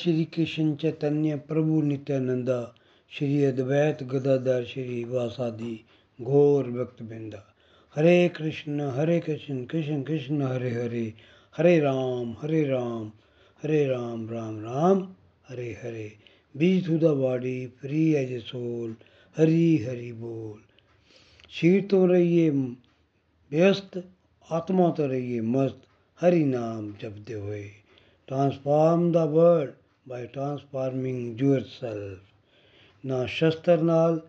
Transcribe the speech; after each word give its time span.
श्री 0.00 0.24
कृष्ण 0.24 0.74
चैतन्य 0.74 1.36
प्रभु 1.36 1.82
नित्यानंदा, 1.82 2.74
श्री 3.10 3.44
अद्वैत 3.44 4.02
गदाधर 4.02 4.64
श्री 4.64 5.04
वासादि, 5.04 5.84
घोर 6.22 6.64
भक्त 6.64 7.02
बिंदा 7.02 7.54
Hare 7.94 8.28
Krishna 8.28 8.80
Hare 8.80 9.20
Krishna 9.20 9.64
Krishna 9.64 10.02
Krishna, 10.02 10.42
Hare 10.42 10.70
Hare 10.70 11.14
Hare 11.56 11.80
Ram 11.80 12.36
Hare 12.42 12.64
Ram 12.64 13.12
Hare 13.62 13.86
Ram 13.86 14.30
Ram 14.30 14.60
Ram, 14.60 15.14
Hare 15.48 15.78
Hare. 15.82 16.12
Be 16.56 16.82
through 16.82 16.98
the 16.98 17.04
body, 17.04 17.66
free 17.66 18.14
as 18.14 18.32
a 18.32 18.38
soul, 18.38 18.96
Hari 19.38 19.78
Hari 19.78 20.12
बोल। 20.12 20.60
शरीर 21.50 21.82
तो 21.82 22.06
रहिए 22.06 22.50
व्यस्त, 23.50 24.04
आत्मा 24.50 24.90
तो 24.90 25.06
रहिए 25.06 25.40
मस्त, 25.40 25.82
हरि 26.20 26.44
नाम 26.44 26.92
जपते 26.92 27.32
हुए। 27.32 27.70
transform 28.28 29.08
the 29.12 29.26
world 29.26 29.79
by 30.05 30.25
transforming 30.27 31.37
yourself 31.39 32.17
ਨਾ 33.05 33.25
ਸ਼ਸਤਰ 33.25 33.81
ਨਾਲ 33.81 34.19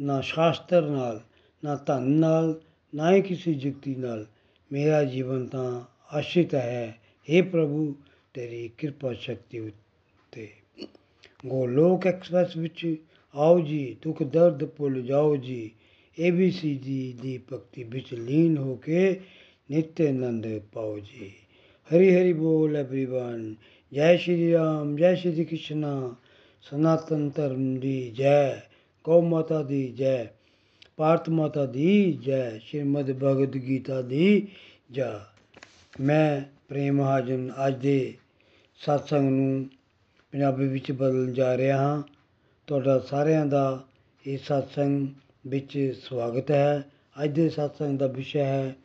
ਨਾ 0.00 0.20
ਸ਼ਾਸਤਰ 0.20 0.82
ਨਾਲ 0.82 1.20
ਨਾ 1.62 1.74
ਧਨ 1.86 2.08
ਨਾਲ 2.10 2.60
ਨਾ 2.94 3.12
ਹੀ 3.12 3.22
ਕਿਸੇ 3.22 3.52
ਜੁਗਤੀ 3.54 3.94
ਨਾਲ 3.94 4.26
ਮੇਰਾ 4.70 5.02
ਜੀਵਨ 5.04 5.46
ਤਾਂ 5.46 5.84
ਆਸ਼ਿਤ 6.12 6.54
ਹੈ 6.54 6.98
हे 7.28 7.42
ਪ੍ਰਭੂ 7.50 7.94
ਤੇਰੀ 8.34 8.68
ਕਿਰਪਾ 8.78 9.12
ਸ਼ਕਤੀ 9.12 9.60
ਉੱਤੇ 9.60 10.48
ਗੋਲੋਕ 11.46 12.06
ਐਕਸਪ੍ਰੈਸ 12.06 12.56
ਵਿੱਚ 12.56 12.86
ਆਓ 13.34 13.60
ਜੀ 13.60 13.96
ਦੁੱਖ 14.02 14.22
ਦਰਦ 14.22 14.64
ਭੁੱਲ 14.64 15.02
ਜਾਓ 15.02 15.36
ਜੀ 15.36 15.70
ABCD 16.18 16.90
ਦੀ 17.22 17.38
ਭਗਤੀ 17.52 17.84
ਵਿੱਚ 17.84 18.14
ਲੀਨ 18.14 18.56
ਹੋ 18.56 18.76
ਕੇ 18.76 19.20
ਨਿਤ 19.70 20.00
ਆਨੰਦ 20.00 20.46
ਪਾਓ 20.72 20.98
ਜੀ 20.98 21.32
हरि 21.90 22.06
हरि 22.10 22.32
बोल 22.32 22.76
एवरीवन 22.76 23.40
ਜੈ 23.93 24.17
ਸ਼੍ਰੀ 24.17 24.53
ਰਾਮ, 24.53 24.95
ਜੈ 24.95 25.15
ਸ਼੍ਰੀ 25.15 25.45
ਕ੍ਰਿਸ਼ਨ, 25.45 26.13
ਸਨਾਤਨ 26.61 27.29
ਧਰਮ 27.29 27.79
ਦੀ 27.79 28.11
ਜੈ, 28.11 28.55
ਗਊ 29.03 29.21
ਮਾਤਾ 29.21 29.63
ਦੀ 29.63 29.91
ਜੈ, 29.91 30.25
ਭਾਰਤ 30.97 31.29
ਮਾਤਾ 31.29 31.65
ਦੀ 31.65 32.13
ਜੈ, 32.13 32.57
ਸ਼੍ਰੀਮਦ 32.57 33.11
ਭਗਵਦ 33.11 33.55
ਗੀਤਾ 33.55 34.01
ਦੀ 34.01 34.47
ਜੈ। 34.91 35.11
ਮੈਂ 35.99 36.41
ਪ੍ਰੇਮ 36.67 37.01
ਹਾਜਨ 37.01 37.51
ਅੱਜ 37.67 37.81
ਦੇ 37.81 38.17
satsang 38.79 39.21
ਨੂੰ 39.21 39.69
ਪੰਜਾਬੀ 40.31 40.67
ਵਿੱਚ 40.67 40.91
ਬਦਲਣ 40.91 41.33
ਜਾ 41.33 41.57
ਰਿਹਾ 41.57 41.77
ਹਾਂ। 41.77 42.03
ਤੁਹਾਡਾ 42.67 42.99
ਸਾਰਿਆਂ 42.99 43.45
ਦਾ 43.45 43.83
ਇਹ 44.27 44.37
satsang 44.37 45.05
ਵਿੱਚ 45.47 45.93
ਸਵਾਗਤ 46.03 46.51
ਹੈ। 46.51 46.83
ਅੱਜ 47.23 47.31
ਦੇ 47.31 47.47
satsang 47.47 47.97
ਦਾ 47.97 48.07
ਵਿਸ਼ਾ 48.07 48.43
ਹੈ 48.43 48.75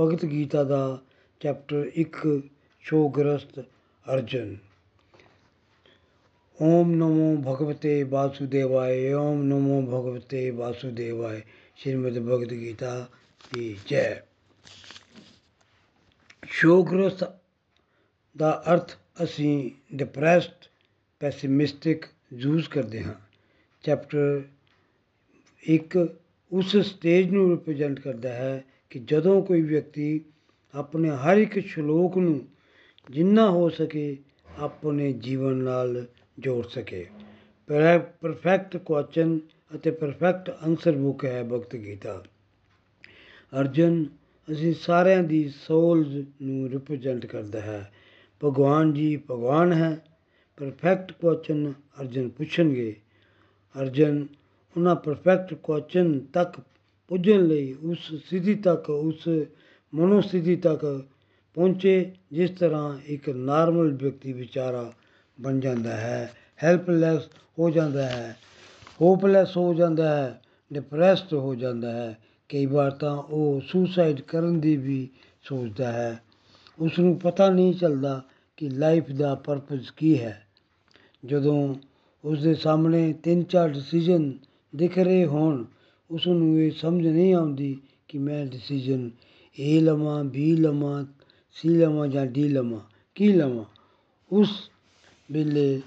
ਭਗਤ 0.00 0.24
ਗੀਤਾ 0.24 0.64
ਦਾ 0.64 0.98
ਚੈਪਟਰ 1.40 1.90
1 1.96 2.40
ਸ਼ੋਗਰਸਤ 2.80 3.64
ਅਰਜਨ। 4.06 4.56
ਓਮ 6.58 6.90
ਨਮੋ 6.90 7.36
ਭਗਵਤੇ 7.36 8.02
ਵਾਸੁਦੇਵਾਏ 8.02 9.12
ਓਮ 9.12 9.42
ਨਮੋ 9.42 9.80
ਭਗਵਤੇ 9.82 10.50
ਵਾਸੁਦੇਵਾਏ 10.50 11.42
ਸ਼੍ਰੀਮਦ 11.76 12.18
ਭਗਵਦ 12.18 12.52
ਗੀਤਾ 12.52 13.08
ਦੀ 13.54 13.76
ਜੈ 13.88 14.22
ਸ਼ੋਗਰਸਤ 16.46 17.24
ਦਾ 18.36 18.62
ਅਰਥ 18.72 18.96
ਅਸੀਂ 19.22 19.70
ਡਿਪਰੈਸਡ 19.96 20.66
ਪੈਸਿਮਿਸਟਿਕ 21.20 22.06
ਯੂਜ਼ 22.32 22.68
ਕਰਦੇ 22.68 23.02
ਹਾਂ 23.02 23.14
ਚੈਪਟਰ 23.84 24.42
1 25.64 25.98
ਉਸ 26.52 26.76
ਸਟੇਜ 26.76 27.30
ਨੂੰ 27.30 27.50
ਰਿਪਰੈਜ਼ੈਂਟ 27.50 28.00
ਕਰਦਾ 28.00 28.32
ਹੈ 28.32 28.64
ਕਿ 28.90 28.98
ਜਦੋਂ 28.98 29.42
ਕੋਈ 29.42 29.62
ਵਿਅਕਤੀ 29.62 30.20
ਆਪਣੇ 30.74 31.10
ਹਰ 31.10 31.36
ਇੱਕ 31.36 31.58
ਸ਼ਲੋਕ 31.66 32.18
ਨੂੰ 32.18 32.40
ਜਿੰਨਾ 33.10 33.50
ਹੋ 33.50 33.68
ਸਕੇ 33.68 34.16
ਆਪਣੇ 34.58 35.12
ਜੀਵਨ 35.12 35.54
ਨਾਲ 35.54 36.06
ਜੋੜ 36.38 36.66
ਸਕੇ। 36.66 37.06
ਪਰਫੈਕਟ 38.20 38.76
ਕੁਐਸਚਨ 38.76 39.38
ਅਤੇ 39.74 39.90
ਪਰਫੈਕਟ 39.90 40.50
ਆਨਸਰ 40.50 40.92
ਬੁੱਕ 40.92 41.24
ਹੈ 41.24 41.42
ਭਗਤ 41.44 41.76
ਗੀਤਾ। 41.76 42.22
ਅਰਜਨ, 43.60 44.04
ਅਸੀਂ 44.48 44.74
ਸਾਰਿਆਂ 44.74 45.22
ਦੀ 45.22 45.48
ਸੋਲਸ 45.48 46.26
ਨੂੰ 46.42 46.68
ਰਿਪਰੈਜ਼ੈਂਟ 46.70 47.26
ਕਰਦਾ 47.26 47.60
ਹੈ। 47.60 47.92
ਭਗਵਾਨ 48.44 48.92
ਜੀ 48.92 49.16
ਭਗਵਾਨ 49.16 49.72
ਹੈ। 49.72 49.96
ਪਰਫੈਕਟ 50.56 51.12
ਕੁਐਸਚਨ 51.12 51.72
ਅਰਜਨ 52.00 52.28
ਪੁੱਛਣਗੇ। 52.28 52.94
ਅਰਜਨ, 53.80 54.26
ਉਹਨਾਂ 54.76 54.94
ਪਰਫੈਕਟ 54.96 55.54
ਕੁਐਸਚਨ 55.54 56.18
ਤੱਕ 56.20 56.60
ਪੁੱਜਣ 57.08 57.46
ਲਈ 57.46 57.72
ਉਸ 57.72 58.14
ਸਥਿਤੀ 58.14 58.54
ਤੱਕ, 58.54 58.90
ਉਸ 58.90 59.28
ਮਨੋਸਥਿਤੀ 59.94 60.56
ਤੱਕ 60.56 61.04
ਪਹੁੰਚੇ, 61.54 62.12
ਜਿਸ 62.32 62.50
ਤਰ੍ਹਾਂ 62.50 62.98
ਇੱਕ 63.06 63.30
ਨਾਰਮਲ 63.30 63.92
ਵਿਅਕਤੀ 63.92 64.32
ਵਿਚਾਰਾ 64.32 64.92
ਬਣ 65.40 65.60
ਜਾਂਦਾ 65.60 65.96
ਹੈ। 65.96 66.32
ਹੈਲਪਲੈਸ 66.64 67.22
ਹੋ 67.58 67.70
ਜਾਂਦਾ 67.70 68.06
ਹੈ। 68.06 68.36
ਹੋਪਲੈਸ 69.00 69.56
ਹੋ 69.56 69.74
ਜਾਂਦਾ 69.74 70.16
ਹੈ। 70.16 70.42
ਡਿਪਰੈਸਡ 70.72 71.34
ਹੋ 71.34 71.54
ਜਾਂਦਾ 71.54 71.92
ਹੈ। 71.92 72.18
ਕਈ 72.48 72.66
ਵਾਰ 72.66 72.90
ਤਾਂ 72.90 73.16
ਉਹ 73.16 73.60
ਸੁਸਾਈਡ 73.66 74.20
ਕਰਨ 74.20 74.60
ਦੀ 74.60 74.76
ਵੀ 74.76 75.08
ਸੋਚਦਾ 75.42 75.92
ਹੈ। 75.92 76.20
ਉਸ 76.78 76.98
ਨੂੰ 76.98 77.18
ਪਤਾ 77.18 77.50
ਨਹੀਂ 77.50 77.74
ਚੱਲਦਾ 77.74 78.22
ਕਿ 78.56 78.68
ਲਾਈਫ 78.68 79.10
ਦਾ 79.10 79.34
ਪਰਪਸ 79.34 79.90
ਕੀ 79.90 80.20
ਹੈ। 80.20 80.46
ਜਦੋਂ 81.26 81.74
ਉਸ 82.24 82.42
ਦੇ 82.42 82.54
ਸਾਹਮਣੇ 82.54 83.12
ਤਿੰਨ 83.12 83.42
ਚਾਰ 83.42 83.68
ਡਿਸੀਜਨ 83.68 84.32
ਦਿਖ 84.76 84.98
ਰਹੇ 84.98 85.26
ਹੋਣ 85.26 85.64
ਉਸ 86.10 86.26
ਨੂੰ 86.26 86.60
ਇਹ 86.60 86.70
ਸਮਝ 86.70 87.06
ਨਹੀਂ 87.06 87.34
ਆਉਂਦੀ 87.34 87.80
ਕਿ 88.08 88.18
ਮੈਂ 88.18 88.46
ਡਿਸੀਜਨ 88.46 89.10
ਏ 89.60 89.80
ਲਵਾਂ 89.80 90.24
ਬੀ 90.24 90.56
ਲਵਾਂ 90.56 91.04
ਸੀ 91.56 91.68
ਲਵਾਂ 91.68 92.08
ਜਾਂ 92.08 92.26
ਡੀ 92.26 92.48
ਲਵਾਂ 92.48 92.80
ਕੀ 93.14 93.32
ਲਵਾਂ 93.32 93.64
ਉਸ 94.30 94.48
ਵੇਲੇ 95.32 95.80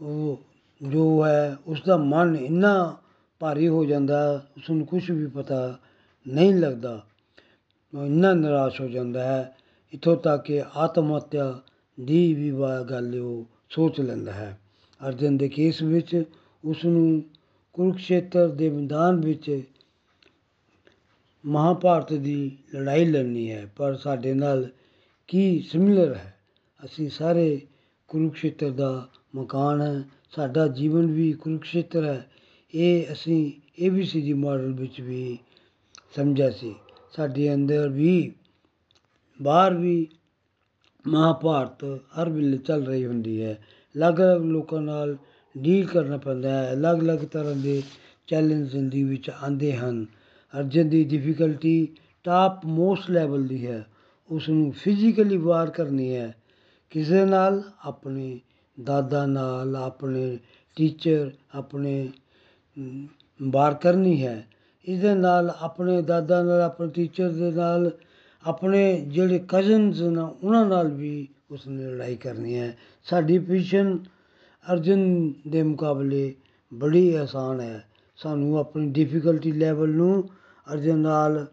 ਉਹ 0.00 0.42
ਜੋ 0.80 1.24
ਹੈ 1.26 1.56
ਉਸ 1.66 1.82
ਦਾ 1.86 1.96
ਮਨ 1.96 2.36
ਇੰਨਾ 2.36 2.96
ਭਾਰੀ 3.40 3.68
ਹੋ 3.68 3.84
ਜਾਂਦਾ 3.84 4.20
ਉਸ 4.56 4.70
ਨੂੰ 4.70 4.86
ਕੁਝ 4.86 5.10
ਵੀ 5.10 5.26
ਪਤਾ 5.26 5.78
ਨਹੀਂ 6.26 6.54
ਲੱਗਦਾ 6.54 7.00
ਉਹ 7.94 8.06
ਇੰਨਾ 8.06 8.32
ਨਿਰਾਸ਼ 8.34 8.80
ਹੋ 8.80 8.88
ਜਾਂਦਾ 8.88 9.22
ਹੈ 9.22 9.56
ਇੱਥੋਂ 9.92 10.16
ਤੱਕ 10.16 10.44
ਕਿ 10.44 10.62
ਆਤਮ 10.76 11.16
ਹੱਤਿਆ 11.16 11.60
ਦੀ 11.98 12.34
ਵੀ 12.34 12.50
ਗੱਲ 12.90 13.18
ਉਹ 13.20 13.44
ਸੋਚ 13.70 14.00
ਲੈਂਦਾ 14.00 14.32
ਹੈ 14.32 14.58
ਅਰਜਨ 15.00 15.36
ਦੇ 15.36 15.48
ਕੇਸ 15.48 15.82
ਵਿੱਚ 15.82 16.24
ਉਸ 16.64 16.84
ਨੂੰ 16.84 17.22
ਕੁਰੂਕਸ਼ੇਤਰ 17.72 18.48
ਦੇ 18.48 18.70
ਮੈਦਾਨ 18.70 19.20
ਵਿੱਚ 19.20 19.62
ਮਹਾਭਾਰਤ 21.44 22.12
ਦੀ 22.12 22.58
ਲੜਾਈ 22.74 23.04
ਲੜਨੀ 23.04 23.50
ਹੈ 23.50 23.66
ਪਰ 23.76 23.96
ਸਾਡੇ 23.96 24.34
ਨਾਲ 24.34 24.68
ਕੀ 25.30 25.60
ਸਿਮਿਲਰ 25.60 26.14
ਹੈ? 26.14 26.38
ਅਸੀਂ 26.84 27.10
ਸਾਰੇ 27.10 27.66
ਕੁਰੂਕਸ਼ੇਤਰ 28.08 28.70
ਦਾ 28.70 29.08
ਮਕਾਨ 29.34 29.80
ਹੈ, 29.80 30.04
ਸਾਡਾ 30.30 30.68
ਜੀਵਨ 30.68 31.06
ਵੀ 31.06 31.32
ਕੁਰੂਕਸ਼ੇਤਰ 31.32 32.04
ਹੈ। 32.04 32.30
ਇਹ 32.74 33.12
ਅਸੀਂ 33.12 33.52
ਏਬੀਸੀਡੀ 33.78 34.32
ਮਾਡਲ 34.32 34.72
ਵਿੱਚ 34.72 35.00
ਵੀ 35.00 35.38
ਸਮਝਿਆ 36.16 36.50
ਸੀ। 36.50 36.74
ਸਾਡੇ 37.12 37.54
ਅੰਦਰ 37.54 37.88
ਵੀ, 37.88 38.32
ਬਾਹਰ 39.42 39.74
ਵੀ 39.74 40.08
ਮਹਾਭਾਰਤ 41.06 41.84
ਹਰ 41.84 42.28
ਵੇਲੇ 42.28 42.58
ਚੱਲ 42.58 42.86
ਰਹੀ 42.86 43.06
ਹੁੰਦੀ 43.06 43.42
ਹੈ। 43.42 43.64
ਅਲੱਗ-ਅਲੱਗ 43.96 44.42
ਲੋਕਾਂ 44.42 44.82
ਨਾਲ 44.82 45.16
ਡੀਲ 45.58 45.86
ਕਰਨਾ 45.86 46.16
ਪੈਂਦਾ 46.16 46.50
ਹੈ। 46.50 46.72
ਅਲੱਗ-ਅਲੱਗ 46.72 47.18
ਤਰ੍ਹਾਂ 47.18 47.54
ਦੇ 47.54 47.82
ਚੈਲੰਜ 48.26 48.70
ਜ਼ਿੰਦਗੀ 48.70 49.02
ਵਿੱਚ 49.02 49.30
ਆਉਂਦੇ 49.30 49.76
ਹਨ। 49.76 50.06
ਅਰਜਨ 50.58 50.88
ਦੀ 50.88 51.04
ਡਿਫਿਕਲਟੀ 51.04 51.88
ਟਾਪ 52.24 52.66
ਮੋਸਟ 52.66 53.10
ਲੈਵਲ 53.10 53.46
ਦੀ 53.46 53.66
ਹੈ। 53.66 53.86
ਉਸ 54.30 54.48
ਨੂੰ 54.48 54.72
ਫਿਜ਼ੀਕਲੀ 54.72 55.36
ਵਾਰ 55.36 55.70
ਕਰਨੀ 55.70 56.14
ਹੈ। 56.14 56.36
ਕਿਸੇ 56.90 57.24
ਨਾਲ, 57.24 57.62
ਆਪਣੇ 57.84 58.40
ਦਾਦਾ 58.84 59.26
ਨਾਲ, 59.26 59.76
ਆਪਣੇ 59.76 60.38
ਟੀਚਰ 60.76 61.30
ਆਪਣੇ 61.54 62.08
ਵਾਰ 63.42 63.74
ਕਰਨੀ 63.74 64.26
ਹੈ। 64.26 64.46
ਇਸ 64.84 65.00
ਦੇ 65.00 65.14
ਨਾਲ, 65.14 65.54
ਆਪਣੇ 65.60 66.02
ਦਾਦਾ 66.02 66.42
ਨਾਲ, 66.42 66.60
ਆਪਣੇ 66.60 66.88
ਟੀਚਰ 66.88 67.28
ਦੇ 67.28 67.50
ਨਾਲ, 67.50 67.90
ਆਪਣੇ 68.46 69.00
ਜਿਹੜੇ 69.00 69.44
ਕਜ਼ਨਸ 69.48 70.00
ਨੇ, 70.00 70.46
ਉਹਨਾਂ 70.46 70.66
ਨਾਲ 70.66 70.88
ਵੀ 70.88 71.28
ਉਸ 71.50 71.66
ਨੇ 71.66 71.82
ਲੜਾਈ 71.82 72.16
ਕਰਨੀ 72.16 72.58
ਹੈ। 72.58 72.76
ਸਾਡੀ 73.04 73.38
ਪੋਜੀਸ਼ਨ 73.38 73.98
ਅਰਜਨ 74.72 75.32
ਦੇ 75.48 75.62
ਮੁਕਾਬਲੇ 75.62 76.34
ਬੜੀ 76.74 77.14
ਆਸਾਨ 77.14 77.60
ਹੈ। 77.60 77.84
ਸਾਨੂੰ 78.16 78.58
ਆਪਣੀ 78.58 78.90
ਡਿਫਿਕਲਟੀ 78.90 79.52
ਲੈਵਲ 79.52 79.88
ਨੂੰ 79.88 80.28
ਅਰਜਨ 80.72 80.98
ਨਾਲ 80.98 81.46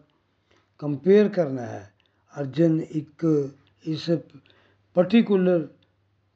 ਕੰਪੇਅਰ 0.78 1.28
ਕਰਨਾ 1.28 1.62
ਹੈ। 1.62 1.92
ਅਰਜਨ 2.40 2.80
ਇੱਕ 2.80 3.50
ਇਸ 3.86 4.10
ਪਰਟੀਕੂਲਰ 4.94 5.68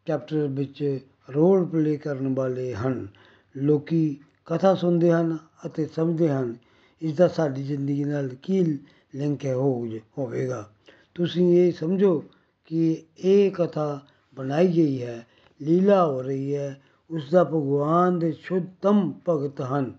ਚੈਪਟਰ 0.07 0.47
ਵਿੱਚ 0.47 0.99
ਰੋਲ 1.35 1.67
ਪਲੇ 1.67 1.97
ਕਰਨ 1.97 2.35
ਵਾਲੇ 2.35 2.75
ਹਨ। 2.75 3.09
ਲੋਕੀ 3.57 4.17
ਕਥਾ 4.45 4.75
ਸੁਣਦੇ 4.75 5.13
ਹਨ 5.13 5.39
ਅਤੇ 5.67 5.87
ਸਮਝਦੇ 5.87 6.29
ਹਨ। 6.29 6.57
ਇਸ 7.03 7.17
ਦਾ 7.17 7.29
ਸਾਡੀ 7.29 7.63
ਜ਼ਿੰਦਗੀ 7.63 8.05
ਨਾਲ 8.05 8.29
ਕੀ 8.43 8.79
ਲਿੰਕ 9.15 9.47
ਹੈ 9.47 9.55
ਹੋ 9.55 9.89
ਹੋਵੇਗਾ। 10.19 10.71
ਤੁਸੀਂ 11.15 11.59
ਇਹ 11.59 11.73
ਸਮਝੋ 11.73 12.25
ਕਿ 12.67 13.03
ਇਹ 13.19 13.51
ਕਥਾ 13.51 14.01
ਬਣਾਈ 14.35 14.67
ਗਈ 14.67 15.03
ਹੈ, 15.03 15.27
ਲੀਲਾ 15.63 16.07
ਹੋ 16.07 16.23
ਰਹੀ 16.23 16.57
ਹੈ, 16.57 16.83
ਉਸ 17.11 17.31
ਦਾ 17.31 17.45
ਭਗਵਾਨ 17.45 18.19
ਦੇ 18.19 18.33
ਸ਼ੁੱਧਤਮ 18.33 19.15
ਭਗਤ 19.29 19.61
ਹਨ। 19.61 19.95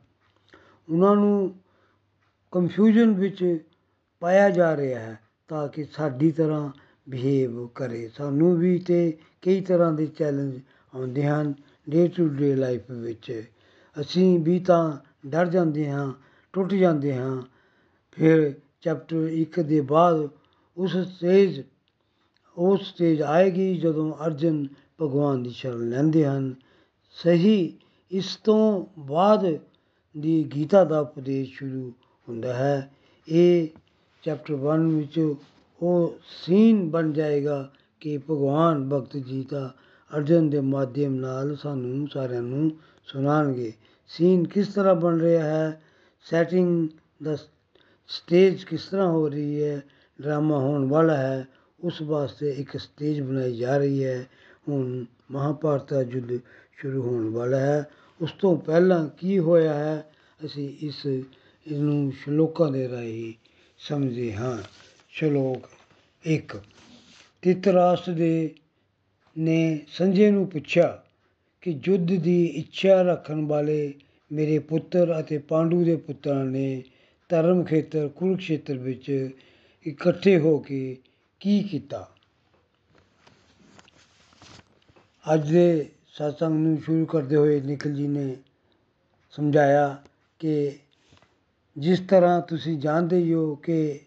ਉਹਨਾਂ 0.92 1.16
ਨੂੰ 1.16 1.56
ਕਨਫਿਊਜ਼ਨ 2.52 3.14
ਵਿੱਚ 3.14 3.66
ਪਾਇਆ 4.20 4.50
ਜਾ 4.50 4.78
ਰਿਹਾ 4.78 5.00
ਹੈ। 5.00 5.23
ਤਾਂ 5.54 5.68
ਕਿ 5.68 5.84
ਸਾਡੀ 5.84 6.32
ਤਰ੍ਹਾਂ 6.32 6.72
ਬਿਹੇਵ 7.10 7.68
ਕਰੇ। 7.68 8.10
ਸਾਨੂੰ 8.18 8.58
ਵੀ 8.58 8.80
ਤੇ 8.80 9.18
ਕਈ 9.42 9.62
ਤਰ੍ਹਾਂ 9.62 9.94
ਦੇ 9.94 10.06
ਚੈਲੰਜ 10.06 10.60
ਆਉਂਦੇ 10.96 11.26
ਹਨ 11.28 11.54
ਡੇ 11.90 12.08
ਟੂ 12.08 12.28
ਡੇ 12.28 12.56
ਲਾਈਫ 12.56 12.92
ਵਿੱਚ। 12.92 13.44
ਅਸੀਂ 14.02 14.40
ਵੀ 14.40 14.60
ਤਾਂ 14.60 14.98
ਡਰ 15.28 15.48
ਜਾਂਦੇ 15.48 15.90
ਹਾਂ, 15.90 16.14
ਟੁੱਟ 16.54 16.74
ਜਾਂਦੇ 16.74 17.16
ਹਾਂ। 17.16 17.42
ਫਿਰ 18.12 18.54
ਚੈਪਟਰ 18.82 19.16
1 19.16 19.62
ਦੇ 19.64 19.82
ਬਾਅਦ 19.82 20.30
ਉਸ 20.78 20.98
ਸਟੇਜ 20.98 21.62
ਉਹ 22.58 22.78
ਸਟੇਜ 22.78 23.22
ਆਏਗੀ 23.22 23.76
ਜਦੋਂ 23.76 24.14
ਅਰਜਨ 24.26 24.68
ਭਗਵਾਨ 25.02 25.44
ਦੀ 25.44 25.50
ਸ਼ਰਨ 25.50 25.90
ਲੈਂਦੇ 25.90 26.26
ਹਨ। 26.26 26.56
ਸਹੀ 27.12 27.78
ਇਸ 28.12 28.36
ਤੋਂ 28.36 28.86
ਬਾਅਦ 29.00 29.58
ਦੀ 30.18 30.44
ਗੀਤਾ 30.56 30.84
ਦਾ 30.84 31.00
ਉਪਦੇਸ਼ 31.00 31.54
ਸ਼ੁਰੂ 31.54 31.94
ਹੁੰਦਾ 32.30 32.54
ਹੈ। 32.54 32.92
ਇਹ 33.28 33.68
ਚੈਪਟਰ 34.24 34.54
ਵਨ 34.54 34.88
ਵਿੱਚ 34.88 35.36
ਉਹ 35.82 36.18
ਸੀਨ 36.46 36.90
ਬਣ 36.90 37.12
ਜਾਏਗਾ 37.12 37.72
ਕਿ 38.00 38.18
ਭਗਵਾਨ 38.18 38.90
ਭਗਤ 38.90 39.18
ਜੀ 39.18 39.46
ਅਰਜਨ 40.18 40.50
ਦੇ 40.50 40.60
ਮਾਧਿਅਮ 40.60 41.16
ਨਾਲ 41.16 41.56
ਸਾਨੂੰ 41.56 42.08
ਸਾਰਿਆਂ 42.14 42.42
ਨੂੰ 42.42 42.72
ਸੁਣਾਉਣਗੇ। 43.06 43.74
ਸੀਨ 44.08 44.48
ਕਿਸ 44.48 44.68
ਤਰ੍ਹਾਂ 44.68 44.96
ਬਣ 44.96 45.20
ਰਿਹਾ 45.20 45.46
ਹੈ? 45.46 45.82
ਸੈਟਿੰਗ 46.30 46.88
ਦਾ 47.24 47.36
ਸਟੇਜ 48.08 48.64
ਕਿਸ 48.64 48.86
ਤਰ੍ਹਾਂ 48.86 49.08
ਹੋ 49.08 49.30
ਰਹੀ 49.30 49.64
ਹੈ? 49.64 49.82
ਡਰਾਮਾ 50.22 50.58
ਹੋਣ 50.58 50.90
ਵਾਲਾ 50.90 51.18
ਹੈ। 51.18 51.48
ਉਸ 51.80 52.02
ਵਾਸਤੇ 52.02 52.50
ਇੱਕ 52.50 52.78
ਸਟੇਜ 52.78 53.22
ਬਣਾਈ 53.22 53.58
ਜਾ 53.58 53.78
ਰਹੀ 53.78 54.04
ਹੈ। 54.04 54.28
ਹੁਣ 54.70 55.06
ਮਹਾਭਾਰਤ 55.32 55.94
ਦਾ 55.94 56.02
ਯੁੱਧ 56.02 56.40
ਸ਼ੁਰੂ 56.78 57.02
ਹੋਣ 57.02 57.30
ਵਾਲਾ 57.30 57.58
ਹੈ। 57.58 57.88
ਉਸ 58.22 58.32
ਤੋਂ 58.32 58.58
ਪਹਿਲਾਂ 58.58 59.08
ਕੀ 59.08 59.40
ਹੋਇਆ 59.40 59.74
ਹੈ? 59.74 60.12
ਅਸੀਂ 60.46 60.70
ਇਸ 60.82 61.08
ਨੂੰ 61.72 62.12
ਸ਼ਲੋਕਾਂ 62.12 62.72
ਦੇ 62.72 62.90
ਰਾਹੀਂ 62.90 63.34
ਸਮਝਦੇ 63.88 64.36
ਹਾਂ। 64.36 64.58
ਸ਼ਲੋਕ 65.10 65.70
1 66.26 66.58
ਤਿਤਰਾਸ਼ਟਰ 67.42 68.12
ਦੇ 68.12 68.56
ਨੇ 69.38 69.86
ਸੰਜੇ 69.88 70.32
ਨੂੰ 70.32 70.48
ਪੁੱਛਿਆ 70.48 71.04
ਕਿ 71.62 71.80
ਯੁੱਧ 71.84 72.08
ਦੀ 72.08 72.46
ਇੱਛਾ 72.46 73.02
ਰੱਖਣ 73.02 73.46
ਵਾਲੇ 73.46 73.94
ਮੇਰੇ 74.32 74.60
ਪੁੱਤਰ 74.60 75.20
ਅਤੇ 75.20 75.38
ਪਾਂਡੂ 75.38 75.84
ਦੇ 75.84 75.96
ਪੁੱਤਰਾਂ 75.96 76.46
ਨੇ 76.46 76.84
ਧਰਮ 77.30 77.64
ਖੇਤਰ, 77.64 78.08
ਕੁਰੂਕਸ਼ੇਤਰ 78.08 78.78
ਵਿੱਚ 78.78 79.30
ਇਕੱਠੇ 79.88 80.40
ਹੋ 80.40 80.58
ਕੇ 80.58 80.98
ਕੀ 81.40 81.64
ਕੀਤਾ? 81.64 82.10
ਅੱਜ 85.34 85.52
ਦੇ 85.52 85.90
ਸਤਸੰਗ 86.08 86.68
ਨੂੰ 86.68 86.82
ਸ਼ੁਰੂ 86.86 87.06
ਕਰਦੇ 87.06 87.36
ਹੋਏ 87.36 87.62
ਨਿਖਲ 87.62 87.94
ਜੀ 87.94 88.08
ਨੇ 88.08 88.36
ਸਮਝਾਇਆ 89.32 90.04
ਕਿ 90.40 90.72
ਜਿਸ 91.78 92.00
ਤਰ੍ਹਾਂ 92.10 92.40
ਤੁਸੀਂ 92.42 92.78
ਜਾਣਦੇ 92.80 93.18
ਹੀ 93.18 93.34
ਹੋ 93.34 93.56
ਕਿ 93.56 94.00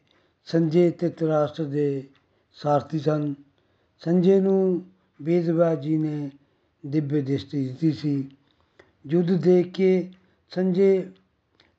ਸੰਜੇ 0.48 0.90
ਤੇ 0.90 1.08
ਧ੍ਰਿਤਰਾਸ਼ਟਰ 1.08 1.64
ਦੇ 1.64 2.02
ਸਾਰਥੀ 2.56 2.98
ਸਨ। 2.98 3.34
ਸੰਜੇ 4.02 4.38
ਨੂੰ 4.40 4.82
ਵੇਦਵਿਆਸ 5.20 5.78
ਜੀ 5.78 5.96
ਨੇ 5.98 6.30
ਦਿਵਯ 6.84 7.20
ਦ੍ਰਿਸ਼ਟੀ 7.20 7.66
ਦਿੱਤੀ 7.66 7.92
ਸੀ। 7.92 8.28
ਯੁੱਧ 9.06 9.32
ਦੇਖ 9.42 9.72
ਕੇ 9.74 10.10
ਸੰਜੇ 10.52 11.06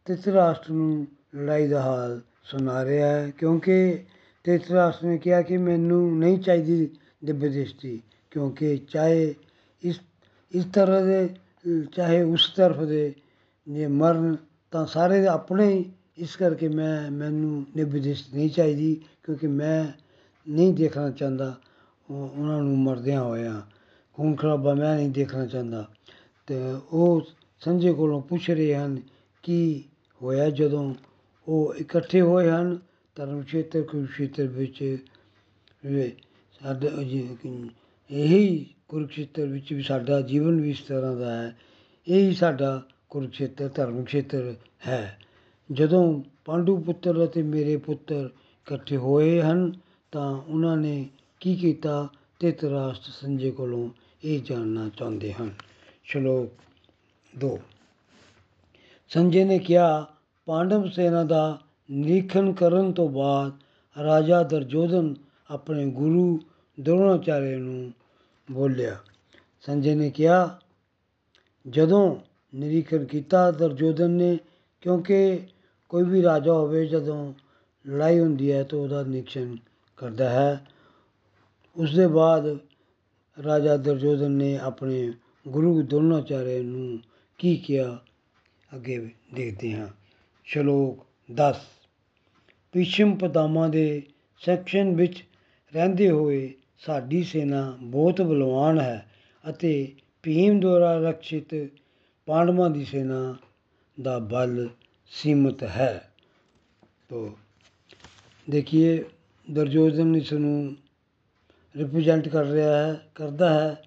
ਧ੍ਰਿਤਰਾਸ਼ਟਰ 0.08 0.72
ਨੂੰ 0.72 1.08
ਲੜਾਈ 1.36 1.68
ਦਾ 1.68 1.82
ਹਾਲ 1.82 2.20
ਸੁਣਾ 2.44 2.84
ਰਿਹਾ 2.86 3.08
ਹੈ, 3.08 3.30
ਕਿਉਂਕਿ 3.38 4.04
ਧ੍ਰਿਤਰਾਸ਼ਟਰ 4.46 5.08
ਨੇ 5.08 5.18
ਕਿਹਾ 5.18 5.42
ਕਿ 5.42 5.58
ਮੈਨੂੰ 5.58 6.18
ਨਹੀਂ 6.20 6.38
ਚਾਹੀਦੀ 6.40 6.90
ਦਿਵਯ 7.26 7.50
ਦ੍ਰਿਸ਼ਟੀ, 7.50 8.00
ਕਿਉਂਕਿ 8.32 8.78
ਚਾਹੇ 8.90 9.34
ਇਸ 9.84 10.00
ਇਸ 10.52 10.66
ਤਰ੍ਹਾਂ 10.74 11.02
ਦੇ, 11.02 11.30
ਚਾਹੇ 11.94 12.22
ਉਸ 12.24 12.50
ਤਰਫ 12.56 12.80
ਦੇ 12.80 13.14
ਜੇ 13.68 13.88
ਮਰਨ 13.88 14.36
ਤਾਂ 14.72 14.86
ਸਾਰੇ 14.86 15.28
ਆਪਣੇ 15.28 15.74
ਹੀ, 15.74 15.92
ਇਸ 16.18 16.36
ਕਰਕੇ 16.36 16.68
ਮੈਂ, 16.68 17.12
ਮੈਨੂੰ 17.12 17.66
ਦਿਵਯ 17.76 18.00
ਦ੍ਰਿਸ਼ਟੀ 18.00 18.38
ਨਹੀਂ 18.38 18.50
ਚਾਹੀਦੀ, 18.50 19.02
ਕਿਉਂਕਿ 19.24 19.48
ਮੈਂ 19.48 20.02
ਨਹੀਂ 20.52 20.74
ਦੇਖਣਾ 20.74 21.10
ਚਾਹੁੰਦਾ, 21.10 21.58
ਉਹ- 22.10 22.40
ਉਹਨਾਂ 22.40 22.64
ਨੂੰ 22.64 22.78
ਮਰਦਿਆਂ 22.78 23.24
ਹੋਇਆਂ। 23.24 23.62
ਖੂਨ 24.14 24.36
ਖਰਾਬਾ 24.36 24.74
ਮੈਂ 24.74 24.96
ਨਹੀਂ 24.96 25.10
ਦੇਖਣਾ 25.10 25.46
ਚਾਹੁੰਦਾ। 25.46 25.90
ਤੇ 26.48 26.56
ਉਹ 26.92 27.22
ਸੰਜੇ 27.60 27.94
ਕੋਲੋਂ 27.94 28.22
ਪੁੱਛ 28.22 28.50
ਰਹੇ 28.50 28.76
ਹਨ 28.76 29.02
ਕੀ 29.44 29.84
ਹੋਇਆ 30.22 30.50
ਜਦੋਂ 30.50 30.94
ਉਹ 31.48 31.76
ਇਕੱਠੇ 31.76 32.22
ਹੋਏ 32.22 32.50
ਹਨ, 32.50 32.80
ਧਰਮ 33.16 33.44
ਖੇਤਰ, 33.44 33.82
ਕੁਰੂਕਸ਼ੇਤਰ 33.82 34.48
ਵਿੱਚ। 34.48 34.98
ਵੇ- 35.86 36.24
ਸਾਡੇ 36.64 36.90
ਜੀ- 36.90 37.70
ਇਹੀ 38.12 38.74
ਕੁਰੂਕਸ਼ੇਤਰ 38.88 39.46
ਵਿੱਚ 39.46 39.74
ਵੀ 39.74 39.82
ਸਾਡਾ 39.82 40.22
ਜੀਵਨ 40.22 40.62
ਵੀ 40.62 40.70
ਇਸ 40.70 40.82
ਤਰ੍ਹਾਂ 40.82 41.16
ਦਾ 41.16 41.38
ਹੈ। 41.38 41.58
ਇਹੀ 42.08 42.34
ਸਾਡਾ 42.34 42.84
ਕੁਰੂਕਸ਼ੇਤਰ 43.10 43.70
ਧਰਮ 43.76 44.04
ਖੇਤਰ 44.04 44.54
ਹੈ। 44.88 45.20
ਜਦੋਂ 45.70 46.22
ਪਾਂਡੂ 46.46 46.78
ਪੁੱਤਰ 46.78 47.24
ਅਤੇ 47.26 47.42
ਮੇਰੇ 47.44 47.78
ਪੁੱਤਰ 47.78 48.30
ਇਕੱਠੇ 48.68 48.98
ਹੋਏ 48.98 49.42
ਹਨ, 49.42 49.72
ਤਾਂ 50.12 50.30
ਉਹਨਾਂ 50.32 50.78
ਨੇ 50.78 51.10
ਕੀ 51.40 51.56
ਕੀਤਾ? 51.56 52.08
ਧਿਤਰਾਸ਼ਟਰ 52.40 53.12
ਸੰਜੇ 53.12 53.52
ਕੋਲੋਂ 53.52 53.90
ਇਹ 54.24 54.42
ਜਾਣਨਾ 54.42 54.90
ਚਾਹੁੰਦੇ 54.90 55.34
ਹਨ। 55.34 55.54
ਸ਼ਲੋਕ 56.04 56.52
2 57.34 57.58
ਸੰਜੇ 59.12 59.44
ਨੇ 59.44 59.60
ਕਿਹਾ, 59.60 60.06
ਪਾਂਡਵ 60.48 60.88
ਸੈਨਾ 60.90 61.24
ਦਾ 61.24 61.60
ਨਿਰੀਖਣ 61.92 62.52
ਕਰਨ 62.54 62.92
ਤੋਂ 62.92 63.10
ਬਾਅਦ 63.10 63.52
ਰਾਜਾ 63.96 64.42
ਦਰਜੋਧਨ 64.44 65.14
ਆਪਣੇ 65.50 65.86
ਗੁਰੂ 65.92 66.40
ਦਰੋਣਾਚਾਰਿਆ 66.78 67.58
ਨੂੰ 67.58 67.92
ਬੋਲਿਆ। 68.52 68.98
ਸੰਜੇ 69.62 69.96
ਨੇ 69.96 70.10
ਕਿਹਾ, 70.10 70.60
ਜਦੋਂ 71.66 72.16
ਨਿਰੀਖਣ 72.58 73.04
ਕੀਤਾ 73.06 73.52
ਦਰਜੋਧਨ 73.52 74.12
ਨੇ, 74.12 74.38
ਕਿਉਂਕਿ 74.82 75.40
ਕੋਈ 75.90 76.04
ਵੀ 76.04 76.22
ਰਾਜਾ 76.24 76.54
ਹੋਵੇ 76.54 76.86
ਜਦੋਂ 76.86 77.34
ਲੜਾਈ 77.86 78.20
ਹੁੰਦੀ 78.20 78.52
ਹੈ 78.52 78.64
ਤਾਂ 78.64 78.80
ਉਹਦਾ 78.80 79.04
ਨਿਰੀਖਣ 79.04 79.56
ਕਰਦਾ 79.98 80.30
ਹੈ। 80.30 80.66
ਉਸ 81.76 81.96
ਦੇ 81.96 82.08
ਬਾਅਦ 82.08 82.58
ਰਾਜਾ 83.38 83.78
ਦਰਜੋਧਨ 83.78 84.32
ਨੇ 84.32 84.58
ਆਪਣੇ 84.58 85.14
ਗੁਰੂ 85.48 85.82
ਦਰੋਣਾਚਾਰਿਆ 85.82 86.62
ਨੂੰ 86.62 87.00
ਕੀ 87.40 87.56
ਕਿਹਾ, 87.58 87.98
ਅੱਗੇ 88.76 89.10
ਦੇਖਦੇ 89.34 89.74
ਹਾਂ। 89.74 89.88
ਸ਼ਲੋਕ 90.46 91.06
10 91.32 91.56
ਭੀਸ਼ਮ 92.74 93.16
ਪਤਾਮਾ 93.16 93.68
ਦੇ 93.68 94.04
ਸੈਕਸ਼ਨ 94.42 94.96
ਵਿੱਚ 94.96 95.24
ਰਹਿੰਦੇ 95.74 96.10
ਹੋਏ 96.10 96.54
ਸਾਡੀ 96.80 97.24
ਸੈਨਾ 97.24 97.78
ਬਹੁਤ 97.82 98.22
ਬਲਵਾਨ 98.22 98.80
ਹੈ 98.80 99.06
ਅਤੇ 99.50 99.92
ਭੀਮ 100.24 100.60
ਦੁਆਰਾ 100.60 100.98
ਰਕਸ਼ਿਤ 101.10 101.54
ਪਾਂਡਵਾਂ 102.28 102.70
ਦੀ 102.70 102.86
ਸੈਨਾ 102.86 103.36
ਦਾ 104.02 104.20
ਬਲ 104.20 104.70
ਸੀਮਤ 105.10 105.64
ਹੈ। 105.64 106.14
ਤੋ 107.10 107.38
ਦੇਖिए 108.50 109.04
ਦਰਜੋਧਨ 109.52 110.16
ਇਸ 110.16 110.34
ਨੂੰ 110.34 110.76
ਰਿਪਰੈਜ਼ੈਂਟ 111.78 112.28
ਕਰ 112.28 112.46
ਰਿਹਾ 112.46 112.78
ਹੈ, 112.78 113.12
ਕਰਦਾ 113.16 113.50
ਹੈ। 113.50 113.84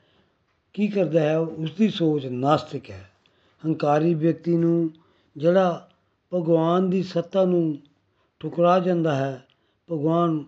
ਕੀ 0.73 0.89
ਕਰਦਾ 0.89 1.21
ਹੈ? 1.21 1.39
ਉਸ 1.39 1.73
ਦੀ 1.73 1.89
ਸੋਚ 1.89 2.27
ਨਾਸਤਿਕ 2.27 2.91
ਹੈ। 2.91 3.11
ਹੰਕਾਰੀ 3.67 4.15
ਵਿਅਕਤੀ 4.15 4.57
ਨੂੰ 4.57 4.91
ਜਿਹੜਾ 5.37 5.91
ਭਗਵਾਨ 6.35 6.91
ਦੀ 6.91 7.03
ਸੱਤਾ 7.03 7.45
ਨੂੰ 7.45 7.79
ਠੁਕਰਾ 8.41 8.79
ਜਾਂਦਾ 8.79 9.15
ਹੈ, 9.15 9.47
ਭਗਵਾਨ 9.93 10.45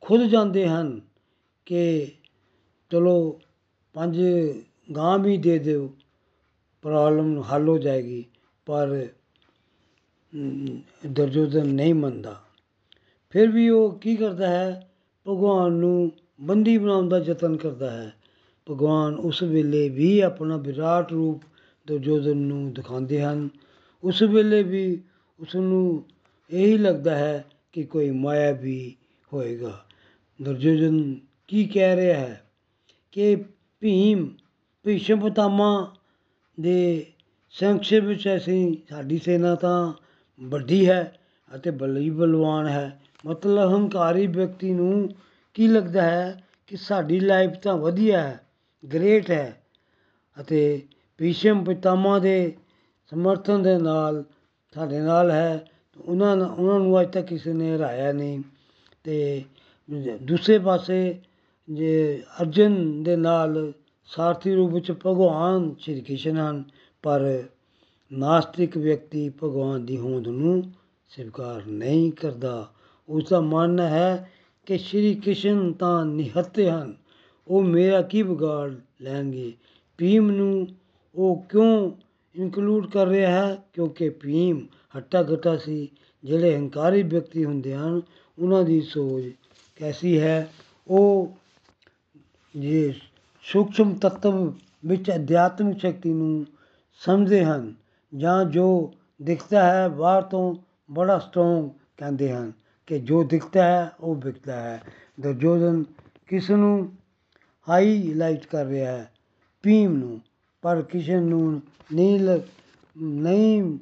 ਖੁਦ 0.00 0.22
ਜਾਂਦੇ 0.22 0.68
ਹਨ 0.68 1.00
ਕਿ 1.66 2.12
ਚਲੋ 2.90 3.40
ਪੰਜ 3.94 4.22
ਗਾਂ 4.96 5.18
ਵੀ 5.18 5.36
ਦੇ 5.36 5.58
ਦਿਓ 5.58 5.94
ਪ੍ਰੋਬਲਮ 6.84 7.42
ਹੱਲ 7.42 7.68
ਹੋ 7.68 7.78
ਜਾਏਗੀ 7.78 8.24
ਪਰ 8.66 9.06
ਅਮ, 10.34 10.80
ਦੁਰਯੋਧਨ 11.06 11.66
ਨਹੀਂ 11.66 11.94
ਮੰਨਦਾ। 11.94 12.42
ਫਿਰ 13.30 13.50
ਵੀ 13.50 13.68
ਉਹ 13.68 13.98
ਕੀ 13.98 14.16
ਕਰਦਾ 14.16 14.48
ਹੈ? 14.48 14.90
ਭਗਵਾਨ 15.28 15.72
ਨੂੰ 15.72 16.12
ਬੰਦੀ 16.40 16.78
ਬਣਾਉਣ 16.78 17.08
ਦਾ 17.08 17.18
ਯਤਨ 17.18 17.56
ਕਰਦਾ 17.56 17.90
ਹੈ। 17.90 18.14
ਭਗਵਾਨ 18.70 19.14
ਉਸ 19.14 19.42
ਵੇਲੇ 19.42 19.88
ਵੀ 19.88 20.20
ਆਪਣਾ 20.20 20.56
ਵਿਰਾਟ 20.56 21.12
ਰੂਪ 21.12 21.42
ਦੁਰਯੋਧਨ 21.86 22.36
ਨੂੰ 22.36 22.74
ਦਿਖਾਉਂਦੇ 22.74 23.22
ਹਨ। 23.22 23.48
ਉਸ 24.04 24.22
ਵੇਲੇ 24.22 24.62
ਵੀ 24.62 25.02
ਉਸ 25.40 25.56
ਨੂੰ 25.56 26.04
ਇਹੀ 26.50 26.78
ਲੱਗਦਾ 26.78 27.14
ਹੈ 27.14 27.44
ਕਿ 27.72 27.84
ਕੋਈ 27.84 28.10
ਮਾਇਆ 28.10 28.52
ਵੀ 28.52 28.96
ਹੋਏਗਾ। 29.32 29.84
ਦੁਰਯੋਧਨ 30.42 31.20
ਕੀ 31.48 31.64
ਕਹਿ 31.64 31.96
ਰਿਹਾ 31.96 32.20
ਹੈ? 32.20 32.50
ਕਿ 33.12 33.36
ਭੀਮ 33.80 34.28
ਭੀਸ਼ਮ 34.82 35.20
ਪਿਤਾਮਾ 35.20 35.94
ਦੇ 36.58 37.06
ਸੰਖੇਪ 37.54 38.04
ਵਿੱਚ 38.04 38.28
ਅਸੀਂ 38.36 38.76
ਸਾਡੀ 38.90 39.18
ਸੈਨਾ 39.18 39.54
ਤਾਂ 39.54 39.92
ਵੱਡੀ 40.40 40.86
ਹੈ 40.88 41.02
ਅਤੇ 41.52 41.70
ਬਲੀ 41.70 42.08
ਬਲਵਾਨ 42.10 42.66
ਹੈ। 42.68 43.00
ਮਤਲਬ 43.24 43.72
ਹੰਕਾਰੀ 43.74 44.26
ਵਿਅਕਤੀ 44.26 44.72
ਨੂੰ 44.72 45.08
ਕੀ 45.56 45.66
ਲੱਗਦਾ 45.68 46.02
ਹੈ 46.02 46.42
ਕਿ 46.66 46.76
ਸਾਡੀ 46.76 47.20
ਲਾਈਫ 47.20 47.50
ਤਾਂ 47.62 47.76
ਵਧੀਆ 47.76 48.20
ਹੈ 48.22 48.40
ਗ੍ਰੇਟ 48.84 49.30
ਹੈ 49.30 49.60
ਅਤੇ 50.36 50.80
ਭੀਸ਼ਮ 51.20 51.64
ਪਿਤਾਮਾ 51.64 52.18
ਦੇ 52.18 52.52
ਸਮਰਥਨ 53.12 53.62
ਦੇ 53.62 53.76
ਨਾਲ 53.78 54.22
ਸਾਡੇ 54.74 55.00
ਨਾਲ 55.00 55.30
ਹੈ। 55.30 55.64
ਉਹਨਾਂ 55.96 56.36
ਨੂੰ 56.36 56.46
ਉਹਨਾਂ 56.48 56.78
ਨੂੰ 56.80 57.00
ਅੱਜ 57.00 57.12
ਤੱਕ 57.12 57.26
ਕਿਸੇ 57.26 57.52
ਨੇ 57.52 57.74
ਹਰਾਇਆ 57.76 58.12
ਨਹੀਂ 58.12 58.38
ਅਤੇ 58.38 59.42
ਦੂਸਰੇ 60.22 60.58
ਪਾਸੇ 60.58 60.98
ਜੇ 61.68 62.22
ਅਰਜਨ 62.42 63.02
ਦੇ 63.02 63.16
ਨਾਲ 63.16 63.72
ਸਾਰਥੀ 64.06 64.54
ਰੂਪ 64.54 64.72
ਵਿੱਚ 64.72 64.92
ਭਗਵਾਨ 64.92 65.74
ਸ਼੍ਰੀ 65.78 66.00
ਕ੍ਰਿਸ਼ਨ 66.00 66.36
ਹਨ, 66.36 66.64
ਪਰ 67.02 67.42
ਨਾਸਤਿਕ 68.12 68.78
ਵਿਅਕਤੀ 68.78 69.28
ਭਗਵਾਨ 69.28 69.86
ਦੀ 69.86 69.96
ਹੋਂਦ 69.96 70.28
ਨੂੰ 70.28 70.72
ਸਵੀਕਾਰ 71.08 71.66
ਨਹੀਂ 71.66 72.12
ਕਰਦਾ। 72.12 72.72
ਉਸ 73.08 73.28
ਦਾ 73.28 73.40
ਮਨ 73.40 73.80
ਹੈ 73.80 74.32
ਕਿ 74.66 74.78
ਸ਼੍ਰੀ 74.78 75.14
ਕ੍ਰਿਸ਼ਨ 75.14 75.72
ਤਾਂ 75.72 76.06
ਨਿਹੱਤੇ 76.06 76.70
ਹਨ, 76.70 76.94
ਉਹ 77.48 77.62
ਮੇਰਾ 77.62 78.02
ਕੀ 78.02 78.22
ਵਿਗਾੜ 78.22 78.74
ਲੈਣਗੇ? 79.00 79.52
ਭੀਮ 79.98 80.30
ਨੂੰ 80.30 80.68
ਉਹ 81.14 81.44
ਕਿਉਂ 81.48 81.90
ਇਨਕਲੂਡ 82.34 82.90
ਕਰ 82.90 83.06
ਰਿਹਾ 83.06 83.46
ਹੈ? 83.46 83.64
ਕਿਉਂਕਿ 83.72 84.10
ਭੀਮ 84.10 84.66
ਹੱਟਾ 84.96 85.22
ਘਟਾ 85.22 85.56
ਸੀ, 85.56 85.88
ਜਿਹੜੇ 86.24 86.56
ਹੰਕਾਰੀ 86.56 87.02
ਵਿਅਕਤੀ 87.02 87.44
ਹੁੰਦੇ 87.44 87.74
ਹਨ, 87.74 88.02
ਉਹਨਾਂ 88.38 88.62
ਦੀ 88.62 88.80
ਸੋਚ 88.80 89.24
ਕੈਸੀ 89.76 90.20
ਹੈ? 90.20 90.50
ਉਹ 90.88 91.32
ਜੇ 92.56 92.94
ਸੂਖਸ਼ਮ 93.52 93.94
ਤੱਤਵ 93.94 94.52
ਵਿੱਚ 94.86 95.10
ਅਧਿਆਤਮਿਕ 95.10 95.78
ਸ਼ਕਤੀ 95.78 96.12
ਨੂੰ 96.12 96.46
ਸਮਝਦੇ 97.00 97.44
ਹਨ 97.44 97.74
ਜਾਂ 98.16 98.44
ਜੋ 98.44 98.92
ਦਿਖਦਾ 99.22 99.74
ਹੈ 99.74 99.88
ਬਾਹਰ 99.88 100.22
ਤੋਂ 100.22 100.54
ਬੜਾ 100.90 101.18
ਸਟਰੋਂਗ 101.18 101.70
ਕਹਿੰਦੇ 101.96 102.32
ਹਨ 102.32 102.52
ਕਿ 102.86 102.98
ਜੋ 102.98 103.24
ਦਿਖਦਾ 103.24 103.64
ਹੈ 103.64 103.92
ਉਹ 104.00 104.14
ਵਿਕਦਾ 104.14 104.60
ਹੈ। 104.60 104.82
ਦੁਰਯੋਧਨ 105.20 105.84
ਕਿਸ 106.26 106.50
ਨੂੰ 106.50 106.92
ਹਾਈਲਾਈਟ 107.68 108.46
ਕਰ 108.46 108.66
ਰਿਹਾ 108.66 108.92
ਹੈ? 108.92 109.12
ਭੀਮ 109.62 109.92
ਨੂੰ। 109.92 110.20
ਪਰ 110.62 110.82
ਕਿਸ਼ਨ 110.82 111.22
ਨੂੰ 111.22 111.62
ਨਹੀਂ 111.94 112.20
ਨਹੀਂ 112.96 113.78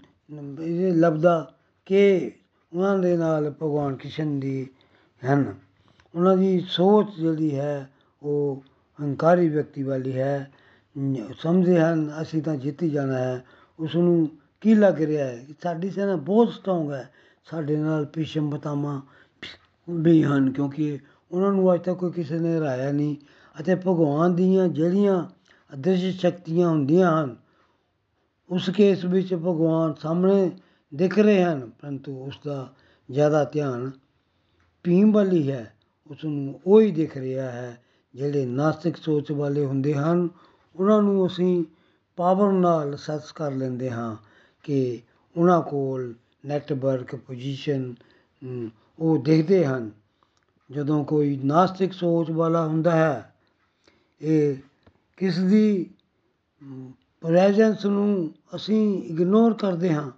ਇਹ 0.60 0.92
ਲੱਭਦਾ 0.92 1.52
ਕਿ 1.86 2.32
ਉਹਨਾਂ 2.72 2.98
ਦੇ 2.98 3.16
ਨਾਲ 3.16 3.50
ਭਗਵਾਨ 3.50 3.96
ਕ੍ਰਿਸ਼ਨ 3.96 4.40
ਦੀ 4.40 4.66
ਹਨ। 5.26 5.54
ਉਹਨਾਂ 6.14 6.36
ਦੀ 6.36 6.60
ਸੋਚ 6.60 7.06
ਜਿਹੜੀ 7.20 7.58
ਹੈ 7.58 7.90
ਉਹ 8.22 8.62
ਹੰਕਾਰੀ 9.02 9.48
ਵਿਅਕਤੀ 9.48 9.82
ਵਾਲੀ 9.82 10.18
ਹੈ। 10.18 10.52
ਸਮਝਦੇ 11.38 11.80
ਹਨ, 11.80 12.12
ਅਸੀਂ 12.22 12.42
ਤਾਂ 12.42 12.56
ਜਿੱਤ 12.56 12.82
ਹੀ 12.82 12.90
ਜਾਣਾ 12.90 13.18
ਹੈ। 13.18 13.44
ਉਸ 13.80 13.96
ਨੂੰ 13.96 14.28
ਕੀ 14.60 14.74
ਲੱਗ 14.74 15.02
ਰਿਹਾ 15.02 15.26
ਹੈ? 15.26 15.46
ਸਾਡੀ 15.62 15.90
ਸੈਨਾ 15.90 16.16
ਬਹੁਤ 16.16 16.52
ਸਟਰੋਂਗ 16.52 16.92
ਹੈ। 16.92 17.10
ਸਾਡੇ 17.44 17.76
ਨਾਲ 17.76 18.04
ਭੀਸ਼ਮ 18.04 18.50
ਪਿਤਾਮਾ 18.50 19.02
ਵੀ 19.90 20.24
ਹਨ, 20.24 20.52
ਕਿਉਂਕਿ 20.52 20.98
ਉਹਨਾਂ 21.30 21.52
ਨੂੰ 21.52 21.74
ਅੱਜ 21.74 21.80
ਤੱਕ 21.80 21.98
ਕੋਈ 21.98 22.12
ਕਿਸੇ 22.12 22.38
ਨੇ 22.38 22.58
ਹਰਾਇਆ 22.58 22.92
ਨਹੀਂ। 22.92 23.16
ਅਤੇ 23.60 23.74
ਭਗਵਾਨ 23.74 24.34
ਦੀਆਂ 24.34 24.68
ਜਿਹੜੀਆਂ 24.68 25.24
ਅਦ੍ਰਿਸ਼ 25.74 26.20
ਸ਼ਕਤੀਆਂ 26.20 26.68
ਹੁੰਦੀਆਂ 26.68 27.24
ਹਨ, 27.24 27.36
ਉਸ 28.50 28.70
ਕੇਸ 28.70 29.04
ਵਿੱਚ 29.04 29.34
ਭਗਵਾਨ 29.34 29.94
ਸਾਹਮਣੇ 29.94 30.50
ਦਿਖ 30.94 31.18
ਰਹੇ 31.18 31.44
ਹਨ, 31.44 31.70
ਪਰੰਤੂ 31.70 32.24
ਉਸ 32.26 32.40
ਦਾ 32.46 32.72
ਜ਼ਿਆਦਾ 33.10 33.44
ਧਿਆਨ 33.44 33.90
ਭੀਮ 34.82 35.12
ਵਾਲੀ 35.12 35.50
ਹੈ 35.50 35.74
ਉਸ 36.10 36.24
ਨੂੰ 36.24 36.60
ਉਹ 36.66 36.80
ਹੀ 36.80 36.90
ਦਿਖ 36.90 37.16
ਰਿਹਾ 37.16 37.50
ਹੈ 37.50 37.81
ਜਿਹੜੇ 38.14 38.44
ਨਾਸਤਿਕ 38.46 38.96
ਸੋਚ 38.96 39.30
ਵਾਲੇ 39.32 39.64
ਹੁੰਦੇ 39.64 39.94
ਹਨ, 39.94 40.28
ਉਹਨਾਂ 40.76 41.02
ਨੂੰ 41.02 41.26
ਅਸੀਂ 41.26 41.64
ਪਾਵਰ 42.18 42.52
ਨਾਲ 42.52 42.96
ਸੈਸ 42.96 43.32
ਕਰ 43.32 43.52
ਲੈਂਦੇ 43.52 43.90
ਹਾਂ 43.90 44.16
ਕਿ 44.64 45.00
ਉਹਨਾਂ 45.36 45.60
ਕੋਲ 45.62 46.12
ਨੈਟਵਰਕ 46.46 47.14
ਪੋਜੀਸ਼ਨ 47.16 47.94
ਉਹ 48.98 49.22
ਦੇਖਦੇ 49.22 49.64
ਹਨ। 49.66 49.90
ਜਦੋਂ 50.70 51.04
ਕੋਈ 51.04 51.36
ਨਾਸਤਿਕ 51.44 51.92
ਸੋਚ 51.92 52.30
ਵਾਲਾ 52.30 52.66
ਹੁੰਦਾ 52.66 52.90
ਹੈ, 52.90 53.32
ਇਹ 54.20 54.56
ਕਿਸ 55.16 55.38
ਦੀ 55.38 55.90
ਪ੍ਰੈਜੈਂਸ 57.22 57.84
ਨੂੰ 57.86 58.32
ਅਸੀਂ 58.54 59.02
ਇਗਨੋਰ 59.02 59.54
ਕਰਦੇ 59.54 59.92
ਹਾਂ। 59.94 60.10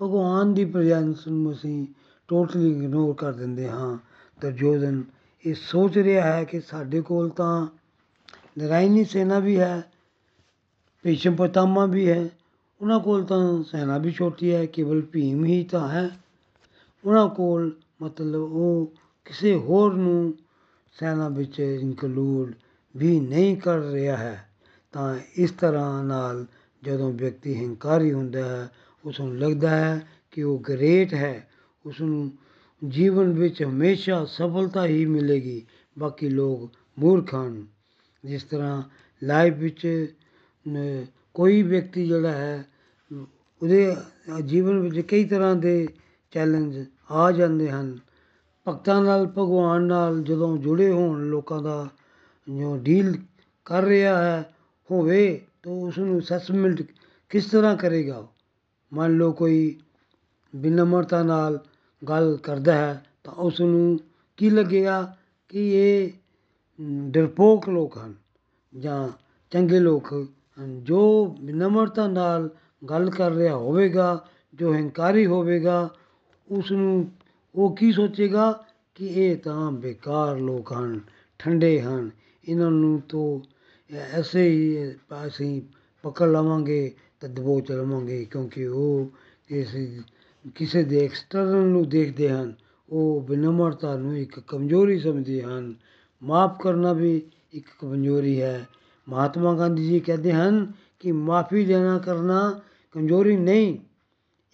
ਭਗਵਾਨ 0.00 0.52
ਦੀ 0.54 0.64
ਪ੍ਰੈਜੈਂਸ 0.64 1.26
ਨੂੰ 1.28 1.52
ਅਸੀਂ 1.52 1.86
ਟੋਟਲੀ 2.28 2.70
ਇਗਨੋਰ 2.70 3.14
ਕਰ 3.14 3.32
ਦਿੰਦੇ 3.32 3.68
ਹਾਂ। 3.68 3.96
ਦੁਰਯੋਧਨ 4.40 5.02
ਇਹ 5.46 5.54
ਸੋਚ 5.54 5.98
ਰਿਹਾ 5.98 6.32
ਹੈ 6.32 6.44
ਕਿ 6.44 6.60
ਸਾਡੇ 6.60 7.00
ਕੋਲ 7.00 7.28
ਤਾਂ 7.28 7.66
ਨਰਾਇਣੀ 8.58 9.04
ਸੈਨਾ 9.04 9.38
ਵੀ 9.38 9.58
ਹੈ, 9.58 9.82
ਭੀਸ਼ਮ 11.02 11.36
ਪਿਤਾਮਾ 11.36 11.86
ਵੀ 11.86 12.10
ਹੈ। 12.10 12.28
ਉਹਨਾਂ 12.80 13.00
ਕੋਲ 13.00 13.24
ਤਾਂ 13.24 13.62
ਸੈਨਾ 13.62 13.98
ਵੀ 13.98 14.10
ਛੋਟੀ 14.10 14.54
ਹੈ, 14.54 14.66
ਕੇਵਲ 14.66 15.02
ਭੀਮ 15.02 15.44
ਹੀ 15.44 15.64
ਤਾਂ 15.64 15.88
ਹੈ। 15.88 16.10
ਉਹਨਾਂ 17.04 17.28
ਕੋਲ 17.28 17.72
ਮਤਲਬ 18.02 18.40
ਉਹ 18.42 18.92
ਕਿਸੇ 19.24 19.54
ਹੋਰ 19.54 19.94
ਨੂੰ 19.94 20.34
ਸੈਨਾ 20.92 21.28
ਵਿੱਚ 21.28 21.60
ਇਨਕਲੂਡ 21.60 22.54
ਵੀ 22.96 23.20
ਨਹੀਂ 23.20 23.56
ਕਰ 23.56 23.78
ਰਿਹਾ 23.78 24.16
ਹੈ। 24.16 24.48
ਤਾਂ 24.92 25.18
ਇਸ 25.36 25.50
ਤਰ੍ਹਾਂ 25.50 26.04
ਨਾਲ 26.04 26.46
ਜਦੋਂ 26.82 27.12
ਵਿਅਕਤੀ 27.12 27.64
ਹੰਕਾਰੀ 27.64 28.12
ਹੁੰਦਾ 28.12 28.44
ਹੈ 28.44 28.70
ਉਸ 29.04 29.20
ਨੂੰ 29.20 29.38
ਲੱਗਦਾ 29.38 29.70
ਹੈ 29.70 30.08
ਕਿ 30.30 30.42
ਉਹ 30.42 30.58
ਗ੍ਰੇਟ 30.58 31.14
ਹੈ। 31.14 31.48
ਉਸ 31.86 32.00
ਨੂੰ 32.00 32.32
ਜੀਵਨ 32.88 33.32
ਵਿੱਚ 33.32 33.62
ਹਮੇਸ਼ਾ 33.62 34.24
ਸਫਲਤਾ 34.24 34.86
ਹੀ 34.86 35.04
ਮਿਲੇਗੀ। 35.06 35.62
ਬਾਕੀ 35.98 36.28
ਲੋਕ 36.28 36.70
ਮੂਰਖ 36.98 37.34
ਹਨ। 37.34 37.66
ਜਿਸ 38.24 38.42
ਤਰ੍ਹਾਂ 38.42 38.82
ਲਾਈਫ 39.22 39.54
ਵਿੱਚ 39.54 40.14
ਕੋਈ 41.34 41.62
ਵਿਅਕਤੀ 41.62 42.06
ਜਿਹੜਾ 42.06 42.30
ਹੈ, 42.30 42.64
ਉਹਦੇ 43.62 43.96
ਜੀਵਨ 44.44 44.78
ਵਿੱਚ 44.78 45.00
ਕਈ 45.00 45.24
ਤਰ੍ਹਾਂ 45.24 45.54
ਦੇ 45.56 45.88
ਚੈਲੰਜ 46.30 46.78
ਆ 47.10 47.32
ਜਾਂਦੇ 47.32 47.70
ਹਨ। 47.70 47.98
ਭਗਤਾਂ 48.68 49.02
ਨਾਲ, 49.04 49.26
ਭਗਵਾਨ 49.26 49.82
ਨਾਲ 49.82 50.22
ਜਦੋਂ 50.22 50.56
ਜੁੜੇ 50.58 50.90
ਹੋਣ, 50.90 51.26
ਲੋਕਾਂ 51.26 51.62
ਦਾ 51.62 51.88
ਜੋ 52.48 52.76
ਡੀਲ 52.76 53.14
ਕਰ 53.64 53.82
ਰਿਹਾ 53.82 54.22
ਹੈ, 54.24 54.54
ਹੋਵੇ 54.90 55.40
ਤਾਂ 55.62 55.72
ਉਸ 55.72 55.98
ਨੂੰ 55.98 56.18
ਅਸੈਸਮੈਂਟ 56.18 56.82
ਕਿਸ 57.30 57.44
ਤਰ੍ਹਾਂ 57.44 57.76
ਕਰੇਗਾ? 57.76 58.26
ਮੰਨ 58.92 59.16
ਲਓ 59.16 59.32
ਕੋਈ 59.32 59.78
ਬਿਨਮਰਤਾ 60.56 61.22
ਨਾਲ 61.22 61.64
ਗੱਲ 62.02 62.36
ਕਰਦਾ 62.42 62.74
ਹੈ, 62.74 63.02
ਤਾਂ 63.24 63.32
ਉਸ 63.32 63.60
ਨੂੰ 63.60 63.98
ਕੀ 64.36 64.50
ਲੱਗੇਗਾ 64.50 65.16
ਕਿ 65.48 65.68
ਇਹ 65.74 66.10
ਡਰਪੋਕ 67.10 67.68
ਲੋਕ 67.68 67.98
ਹਨ 67.98 68.14
ਜਾਂ 68.72 69.08
ਚੰਗੇ 69.52 69.78
ਲੋਕ 69.80 70.12
ਹਨ? 70.12 70.84
ਜੋ 70.84 71.26
ਬਿਨਮਰਤਾ 71.40 72.06
ਨਾਲ 72.06 72.48
ਗੱਲ 72.90 73.10
ਕਰ 73.10 73.32
ਰਿਹਾ 73.32 73.56
ਹੋਵੇਗਾ, 73.56 74.26
ਜੋ 74.54 74.72
ਹੰਕਾਰੀ 74.74 75.26
ਹੋਵੇਗਾ 75.26 75.88
ਉਸ 76.48 76.72
ਨੂੰ 76.72 77.10
ਉਹ 77.54 77.76
ਕੀ 77.76 77.92
ਸੋਚੇਗਾ 77.92 78.52
ਕਿ 78.94 79.06
ਇਹ 79.06 79.36
ਤਾਂ 79.36 79.70
ਬੇਕਾਰ 79.72 80.36
ਲੋਕ 80.36 80.72
ਹਨ, 80.72 81.00
ਠੰਡੇ 81.38 81.80
ਹਨ, 81.80 82.10
ਇਹਨਾਂ 82.44 82.70
ਨੂੰ 82.70 83.00
ਤੋਂ 83.08 83.40
ਐਸੇ 83.90 84.48
ਹੀ 84.48 84.92
ਅਸੀਂ 85.26 85.60
ਪਕੜ 86.04 86.28
ਲਵਾਂਗੇ 86.28 86.92
ਤਾਂ 87.20 87.28
ਦਬੋਚ 87.28 87.70
ਲਵਾਂਗੇ 87.72 88.24
ਕਿਉਂਕਿ 88.24 88.66
ਉਹ 88.66 89.10
ਇਸ 89.50 89.74
ਕਿਸੇ 90.54 90.82
ਦੇ 90.82 91.04
ਐਕਸਟਰਨਲ 91.04 91.66
ਨੂੰ 91.66 91.88
ਦੇਖਦੇ 91.88 92.30
ਹਨ, 92.30 92.54
ਉਹ 92.88 93.20
ਬਿਨਮਰਤਾ 93.20 93.96
ਨੂੰ 93.96 94.18
ਇੱਕ 94.18 94.40
ਕਮਜ਼ੋਰੀ 94.40 94.98
ਸਮਝਦੇ 94.98 95.42
ਹਨ। 95.42 95.74
ਮਾਫ 96.22 96.62
ਕਰਨਾ 96.62 96.92
ਵੀ 96.92 97.22
ਇੱਕ 97.52 97.66
ਕਮਜ਼ੋਰੀ 97.80 98.40
ਹੈ। 98.40 98.68
ਮਹਾਤਮਾ 99.08 99.54
ਗਾਂਧੀ 99.54 99.88
ਜੀ 99.88 100.00
ਕਹਿੰਦੇ 100.00 100.32
ਹਨ 100.32 100.72
ਕਿ 101.00 101.12
ਮਾਫੀ 101.12 101.64
ਦੇਣਾ 101.64 101.98
ਕਰਨਾ 101.98 102.60
ਕਮਜ਼ੋਰੀ 102.90 103.36
ਨਹੀਂ, 103.36 103.78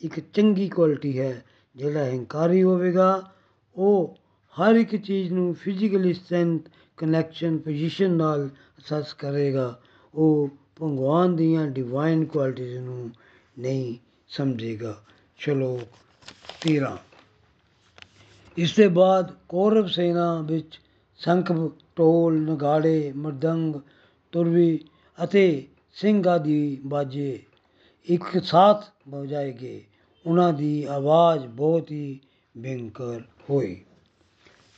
ਇੱਕ 0.01 0.21
ਚੰਗੀ 0.21 0.69
ਕੁਆਲਿਟੀ 0.69 1.19
ਹੈ। 1.19 1.45
ਜਿਹੜਾ 1.77 2.11
ਹੰਕਾਰੀ 2.11 2.63
ਹੋਵੇਗਾ, 2.63 3.33
ਉਹ 3.77 4.17
ਹਰ 4.61 4.75
ਇੱਕ 4.75 4.97
ਚੀਜ਼ 4.97 5.33
ਨੂੰ 5.33 5.55
ਫਿਜ਼ੀਕਲੀ 5.55 6.13
ਸਟਰੈਂਥ 6.13 6.63
ਕਨੈਕਸ਼ਨ 6.97 7.59
ਪੋਜੀਸ਼ਨ 7.59 8.11
ਨਾਲ 8.11 8.49
ਅਸੈਸ 8.49 9.15
ਕਰੇਗਾ। 9.15 9.81
ਉਹ 10.15 10.49
ਭਗਵਾਨ 10.83 11.37
ਦੀਆਂ 11.37 11.67
ਡਿਵਾਈਨ 11.67 12.25
ਕੁਆਲਿਟੀਜ਼ 12.25 12.79
ਨੂੰ 12.79 13.11
ਨਹੀਂ 13.59 13.97
ਸਮਝੇਗਾ। 14.29 15.03
ਚਲੋ 15.39 15.81
ਤੀਰਾ। 16.61 16.99
ਇਸ 18.57 18.77
ਦੇ 18.77 18.89
ਬਾਅਦ 18.89 19.35
ਕੌਰਵ 19.49 19.87
ਸੈਨਾ 19.87 20.41
ਵਿੱਚ 20.41 20.81
ਸੰਖ 21.17 21.53
ਢੋਲ, 21.99 22.41
ਨਗਾੜੇ, 22.41 23.13
ਮਰਦੰਗ, 23.17 23.77
ਤੁਰਵੀ 24.33 24.85
ਅਤੇ 25.25 25.69
ਸਿੰਘ 25.93 26.29
ਆਦਿ 26.29 26.79
ਬਾਜੇ 26.87 27.43
ਇੱਕ 28.05 28.45
ਸਾਥ 28.45 28.85
ਵਜਾਏ 29.09 29.53
ਗਏ। 29.53 29.85
ਉਹਨਾਂ 30.27 30.53
ਦੀ 30.53 30.85
ਆਵਾਜ਼ 30.85 31.47
ਬਹੁਤ 31.47 31.91
ਹੀ 31.91 32.21
ਭਿਅੰਕਰ 32.63 33.21
ਹੋਈ। 33.51 33.85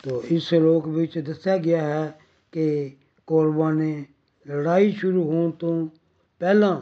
ਤੋ 0.02 0.22
ਇਸ 0.30 0.42
ਸ਼ਲੋਕ 0.42 0.88
ਵਿੱਚ 0.88 1.18
ਦੱਸਿਆ 1.18 1.56
ਗਿਆ 1.56 1.82
ਹੈ 1.82 2.20
ਕਿ 2.52 2.92
ਕੌਰਵਾਂ 3.26 3.72
ਨੇ 3.72 4.04
ਲੜਾਈ 4.48 4.92
ਸ਼ੁਰੂ 4.92 5.24
ਹੋਣ 5.24 5.50
ਤੋਂ 5.50 5.88
ਪਹਿਲਾਂ 6.38 6.80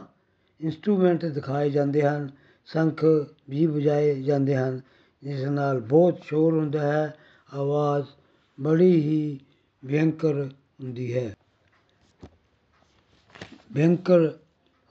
ਇਨਸਟਰੂਮੈਂਟ 0.61 1.25
ਦਿਖਾਏ 1.25 1.69
ਜਾਂਦੇ 1.69 2.01
ਹਨ। 2.01 2.31
ਸੰਖ 2.67 3.05
ਵੀ 3.49 3.65
ਵਜਾਏ 3.65 4.21
ਜਾਂਦੇ 4.21 4.55
ਹਨ, 4.55 4.81
ਜਿਸ 5.23 5.41
ਨਾਲ 5.41 5.79
ਬਹੁਤ 5.79 6.19
ਸ਼ੋਰ 6.23 6.53
ਹੁੰਦਾ 6.53 6.91
ਹੈ, 6.91 7.17
ਆਵਾਜ਼ 7.53 8.05
ਬੜੀ 8.59 9.01
ਹੀ 9.01 9.39
ਭਿਅੰਕਰ 9.87 10.33
ਹੁੰਦੀ 10.83 11.17
ਹੈ। 11.17 11.35
ਭਿਅੰਕਰ 13.75 14.31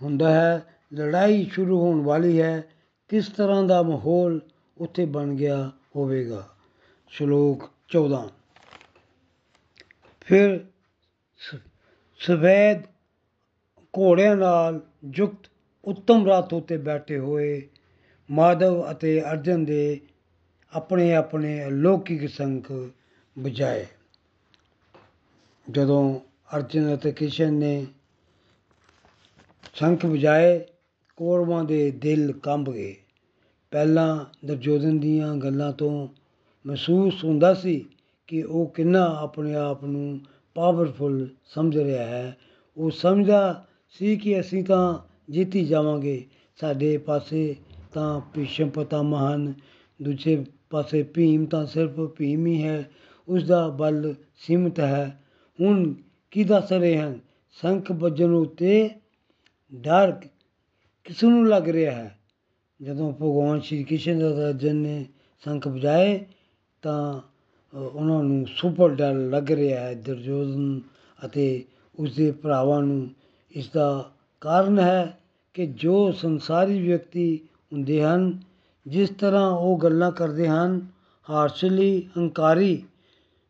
ਹੁੰਦਾ 0.02 0.30
ਹੈ, 0.30 0.74
ਲੜਾਈ 0.94 1.50
ਸ਼ੁਰੂ 1.52 1.80
ਹੋਣ 1.80 2.02
ਵਾਲੀ 2.02 2.40
ਹੈ, 2.40 2.62
ਕਿਸ 3.08 3.28
ਤਰ੍ਹਾਂ 3.28 3.62
ਦਾ 3.62 3.82
ਮਾਹੌਲ 3.82 4.40
ਉੱਥੇ 4.78 5.04
ਬਣ 5.04 5.34
ਗਿਆ 5.34 5.72
ਹੋਵੇਗਾ? 5.96 6.48
ਸ਼ਲੋਕ 7.08 7.70
14 7.88 8.30
ਫਿਰ 10.20 10.66
ਸ- 11.36 11.68
ਸਫੈਦ 12.18 12.82
ਘੋੜਿਆਂ 13.98 14.36
ਨਾਲ 14.36 14.80
ਯੁਕਤ 15.14 15.50
ਉੱਤਮ 15.86 16.28
ਰਥ 16.28 16.52
ਉੱਤੇ 16.52 16.76
ਬੈਠੇ 16.76 17.18
ਹੋਏ 17.18 17.68
ਮਾਧਵ 18.30 18.90
ਅਤੇ 18.90 19.20
ਅਰਜਨ 19.20 19.64
ਦੇ 19.64 20.00
ਆਪਣੇ 20.72 21.14
ਆਪਣੇ 21.14 21.64
ਅਲੌਕਿਕ 21.64 22.28
ਸੰਖ 22.28 22.72
ਵਜਾਏ 23.38 23.86
ਜਦੋਂ 25.70 26.20
ਅਰਜਨ 26.56 26.94
ਅਤੇ 26.94 27.12
ਕ੍ਰਿਸ਼ਨ 27.12 27.54
ਨੇ 27.54 27.86
ਸ਼ੰਖ 29.74 30.04
ਵਜਾਏ 30.04 30.58
ਕੌਰਵਾਂ 31.16 31.64
ਦੇ 31.64 31.90
ਦਿਲ 31.90 32.32
ਕੰਬ 32.32 32.72
ਗਏ। 32.72 32.96
ਪਹਿਲਾਂ 33.70 34.24
ਦੁਰਯੋਧਨ 34.46 34.98
ਦੀਆਂ 34.98 35.36
ਗੱਲਾਂ 35.36 35.72
ਤੋਂ 35.72 36.08
ਮਹਿਸੂਸ 36.66 37.24
ਹੁੰਦਾ 37.24 37.54
ਸੀ 37.54 37.84
ਕਿ 38.26 38.42
ਉਹ 38.42 38.66
ਕਿੰਨਾ 38.66 39.16
ਆਪਣੇ 39.20 39.54
ਆਪ 39.54 39.84
ਨੂੰ 39.84 40.20
ਪਾਵਰਫੁਲ 40.54 41.28
ਸਮਝ 41.44 41.78
ਰਿਹਾ 41.78 42.04
ਹੈ। 42.04 42.36
ਉਹ 42.76 42.90
ਸਮਝਦਾ 42.90 43.66
ਸੀ 43.88 44.16
ਕਿ 44.16 44.40
ਅਸੀਂ 44.40 44.64
ਤਾਂ 44.64 44.98
ਜਿੱਤ 45.30 45.54
ਹੀ 45.54 45.64
ਜਾਵਾਂਗੇ। 45.64 46.24
ਸਾਡੇ 46.60 46.98
ਪਾਸੇ 46.98 47.56
ਤਾਂ 47.92 48.20
ਭੀਸ਼ਮ 48.34 48.68
ਪਿਤਾਮਹ 48.68 49.34
ਹਨ 49.34 49.54
ਦੂਜੇ 50.02 50.44
ਪਾਸੇ 50.70 51.02
ਭੀਮ 51.02 51.46
ਤਾਂ 51.46 51.66
ਸਿਰਫ 51.66 52.00
ਭੀਮ 52.00 52.46
ਹੀ 52.46 52.62
ਹੈ 52.62 52.90
ਉਸ 53.28 53.44
ਦਾ 53.44 53.68
ਬਲ 53.68 54.14
ਸੀਮਤ 54.36 54.80
ਹੈ। 54.80 55.22
ਹੁਣ 55.60 55.94
ਕੀ 56.30 56.44
ਦੱਸ 56.44 56.72
ਰਹੇ 56.72 56.98
ਹਨ? 56.98 57.18
ਸ਼ੰਖ 57.50 57.90
ਵੱਜਣ 57.92 58.30
ਉੱਤੇ 58.30 58.90
ਡਰ 59.74 60.12
ਕਿਸ 61.04 61.24
ਨੂੰ 61.24 61.48
ਲੱਗ 61.48 61.68
ਰਿਹਾ 61.68 61.92
ਹੈ? 61.92 62.18
ਜਦੋਂ 62.82 63.12
ਭਗਵਾਨ 63.12 63.60
ਸ਼੍ਰੀ 63.60 63.84
ਕ੍ਰਿਸ਼ਨ 63.84 64.18
ਦਾ 64.18 64.48
ਅਰਜਨ 64.48 64.76
ਨੇ 64.76 65.06
ਸ਼ੰਖ 65.44 65.68
ਵਜਾਏ 65.68 66.24
ਤਾਂ 66.82 67.20
ਅ, 67.72 67.76
ਉਹਨਾਂ 67.76 68.22
ਨੂੰ 68.22 68.46
ਸੁਪਰ 68.56 68.88
ਡਰ 68.88 69.14
ਲੱਗ 69.14 69.50
ਰਿਹਾ 69.50 69.80
ਹੈ। 69.80 69.94
ਦੁਰਯੋਧਨ 69.94 70.80
ਅਤੇ 71.24 71.64
ਉਸਦੇ 71.98 72.30
ਭਰਾਵਾਂ 72.32 72.82
ਨੂੰ 72.82 73.10
ਇਸ 73.50 73.68
ਦਾ 73.68 74.12
ਕਾਰਨ 74.40 74.78
ਹੈ 74.78 75.18
ਕਿ 75.54 75.66
ਜੋ 75.66 76.12
ਸੰਸਾਰੀ 76.12 76.80
ਵਿਅਕਤੀ 76.80 77.40
ਹੁੰਦੇ 77.72 78.02
ਹਨ, 78.02 78.40
ਜਿਸ 78.86 79.10
ਤਰ੍ਹਾਂ 79.10 79.50
ਉਹ 79.50 79.78
ਗੱਲਾਂ 79.78 80.12
ਕਰਦੇ 80.12 80.48
ਹਨ, 80.48 80.86
ਹਾਰਸ਼ਲੀ, 81.30 82.08
ਹੰਕਾਰੀ, 82.18 82.84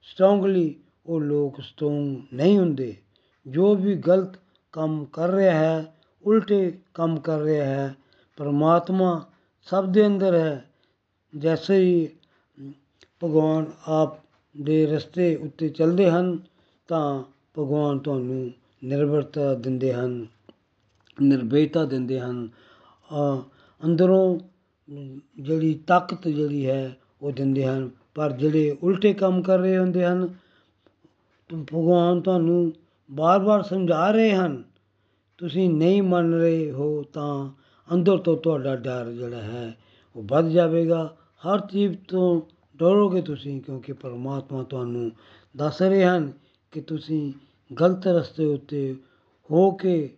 ਸਟਰੋਂਗਲੀ, 0.02 0.74
ਉਹ 1.06 1.20
ਲੋਕ 1.20 1.60
ਸਟਰੋਂਗ 1.60 2.16
ਨਹੀਂ 2.34 2.58
ਹੁੰਦੇ। 2.58 2.96
ਜੋ 3.46 3.74
ਵੀ 3.74 3.96
ਗਲਤ 3.96 4.38
ਕੰਮ 4.72 5.04
ਕਰ 5.04 5.28
ਰਿਹਾ 5.28 5.54
ਹੈ, 5.54 5.94
ਉਲਟੇ 6.24 6.78
ਕੰਮ 6.94 7.20
ਕਰ 7.20 7.38
ਰਿਹਾ 7.38 7.66
ਹੈ, 7.66 7.94
ਪਰਮਾਤਮਾ 8.36 9.26
ਸਭ 9.62 9.86
ਦੇ 9.86 10.06
ਅੰਦਰ 10.06 10.34
ਹੈ। 10.34 10.70
ਜੈਸੇ 11.38 11.76
ਹੀ 11.78 12.08
ਭਗਵਾਨ 13.24 13.66
ਆਪ 13.88 14.18
ਦੇ 14.62 14.86
ਰਸਤੇ 14.86 15.36
ਉੱਤੇ 15.36 15.68
ਚੱਲਦੇ 15.68 16.10
ਹਨ, 16.10 16.38
ਤਾਂ 16.88 17.22
ਭਗਵਾਨ 17.58 17.98
ਤੁਹਾਨੂੰ 17.98 18.50
ਨਿਰਭਰਤਾ 18.84 19.54
ਦਿੰਦੇ 19.54 19.92
ਹਨ। 19.92 20.26
ਨਿਰਭੈਤਾ 21.22 21.84
ਦਿੰਦੇ 21.84 22.20
ਹਨ। 22.20 22.48
ਅ, 22.48 23.42
ਅੰਦਰੋਂ 23.84 24.38
ਅਮ, 24.38 25.20
ਜਿਹੜੀ 25.40 25.74
ਤਾਕਤ 25.74 26.28
ਜਿਹੜੀ 26.28 26.66
ਹੈ 26.66 26.96
ਉਹ 27.22 27.32
ਦਿੰਦੇ 27.32 27.66
ਹਨ। 27.66 27.90
ਪਰ 28.14 28.32
ਜਿਹੜੇ 28.32 28.76
ਉਲਟੇ 28.82 29.14
ਕੰਮ 29.14 29.42
ਕਰ 29.42 29.58
ਰਹੇ 29.58 29.78
ਹੁੰਦੇ 29.78 30.04
ਹਨ 30.04 30.26
ਤਾਂ 31.48 31.58
ਭਗਵਾਨ 31.58 32.20
ਤੁਹਾਨੂੰ 32.20 32.72
ਬਾਰ-ਬਾਰ 33.10 33.62
ਸਮਝਾ 33.62 34.10
ਰਹੇ 34.10 34.34
ਹਨ 34.34 34.64
ਤੁਸੀਂ 35.38 35.70
ਨਹੀਂ 35.70 36.02
ਮੰਨ 36.02 36.34
ਰਹੇ 36.34 36.70
ਹੋ 36.70 37.02
ਤਾਂ 37.02 37.50
ਅੰਦਰ 37.94 38.18
ਤੋਂ 38.18 38.36
ਤੁਹਾਡਾ 38.36 38.76
ਡਰ 38.76 39.12
ਜਿਹੜਾ 39.12 39.42
ਹੈ 39.42 39.76
ਉਹ 40.16 40.22
ਵੱਧ 40.26 40.48
ਜਾਵੇਗਾ। 40.48 41.16
ਹਰ 41.36 41.60
ਚੀਜ਼ 41.60 41.96
ਤੋਂ 42.08 42.40
ਡਰੋਗੇ 42.76 43.22
ਤੁਸੀਂ 43.22 43.60
ਕਿਉਂਕਿ 43.60 43.92
ਪਰਮਾਤਮਾ 43.92 44.62
ਤੁਹਾਨੂੰ 44.62 45.10
ਦੱਸ 45.56 45.82
ਰਹੇ 45.82 46.04
ਹਨ 46.04 46.32
ਕਿ 46.70 46.80
ਤੁਸੀਂ 46.80 47.32
ਗਲਤ 47.80 48.06
ਰਸਤੇ 48.06 48.44
ਉੱਤੇ 48.44 48.96
ਹੋ 49.50 49.70
ਕੇ 49.70 50.10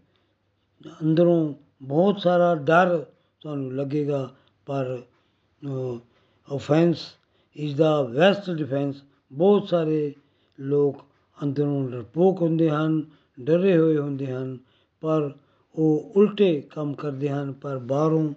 ਅੰਦਰੋਂ 0.86 1.54
ਬਹੁਤ 1.82 2.20
ਸਾਰਾ 2.20 2.54
ਡਰ 2.54 3.06
ਤੁਹਾਨੂੰ 3.40 3.74
ਲੱਗੇਗਾ 3.74 4.34
ਪਰ 4.66 5.02
offence 6.54 6.98
is 7.56 7.76
the 7.76 8.02
best 8.02 8.50
defence 8.50 8.96
ਬਹੁਤ 9.32 9.68
ਸਾਰੇ 9.68 10.14
ਲੋਕ 10.60 11.04
ਅੰਦਰੋਂ 11.42 11.90
ਡਰਪੋਕ 11.90 12.42
ਹੁੰਦੇ 12.42 12.70
ਹਨ 12.70 13.04
ਡਰੇ 13.40 13.78
ਹੋਏ 13.78 13.98
ਹੁੰਦੇ 13.98 14.26
ਹਨ 14.26 14.58
ਪਰ 15.00 15.30
ਉਹ 15.74 16.12
ਉਲਟੇ 16.16 16.60
ਕੰਮ 16.60 16.94
ਕਰਦੇ 16.94 17.28
ਹਨ 17.28 17.52
ਪਰ 17.52 17.78
ਬਾਹਰੋਂ 17.78 18.34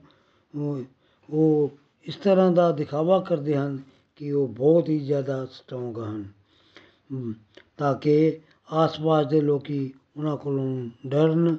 ਉਹ- 0.57 0.83
ਉਹ 1.29 1.71
ਇਸ 2.03 2.15
ਤਰ੍ਹਾਂ 2.15 2.51
ਦਾ 2.51 2.71
ਦਿਖਾਵਾ 2.71 3.19
ਕਰਦੇ 3.19 3.55
ਹਨ 3.57 3.79
ਕਿ 4.15 4.31
ਉਹ 4.31 4.47
ਬਹੁਤ 4.47 4.89
ਹੀ 4.89 4.99
ਜ਼ਿਆਦਾ 4.99 5.45
ਸਟਰੋਂਗ 5.45 5.99
ਹਨ। 5.99 6.25
ਹਮ, 7.13 7.33
ਤਾਂ 7.77 7.95
ਕਿ 7.95 8.39
ਆਸ-ਪਾਸ 8.73 9.27
ਦੇ 9.27 9.41
ਲੋਕੀ 9.41 9.93
ਉਹਨਾਂ 10.17 10.37
ਕੋਲੋਂ 10.37 10.89
ਡਰਨ 11.07 11.57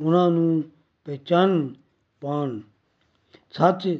ਉਹਨਾਂ 0.00 0.30
ਨੂੰ 0.30 0.62
ਪਹਿਚਾਨ 1.04 1.74
ਪਾਉਣ। 2.20 2.60
ਸੱਚ 3.52 3.98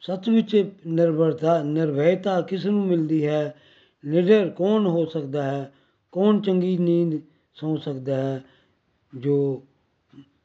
ਸੱਚ 0.00 0.30
ਵਿੱਚ 0.30 0.70
ਨਿਰਭਰਤਾ 0.86 1.62
ਨਿਰਭੈਤਾ 1.62 2.40
ਕਿਸ 2.40 2.66
ਨੂੰ 2.66 2.86
ਮਿਲਦੀ 2.86 3.26
ਹੈ? 3.26 3.54
ਨਿਡਰ 4.04 4.50
ਕੌਣ 4.50 4.86
ਹੋ 4.86 5.06
ਸਕਦਾ 5.06 5.42
ਹੈ? 5.42 5.72
ਕੌਣ 6.12 6.40
ਚੰਗੀ 6.40 6.78
ਨੀਂਦ 6.78 7.20
ਸੌਂ 7.54 7.76
ਸਕਦਾ 7.76 8.16
ਹੈ? 8.16 8.44
ਜੋ 9.16 9.62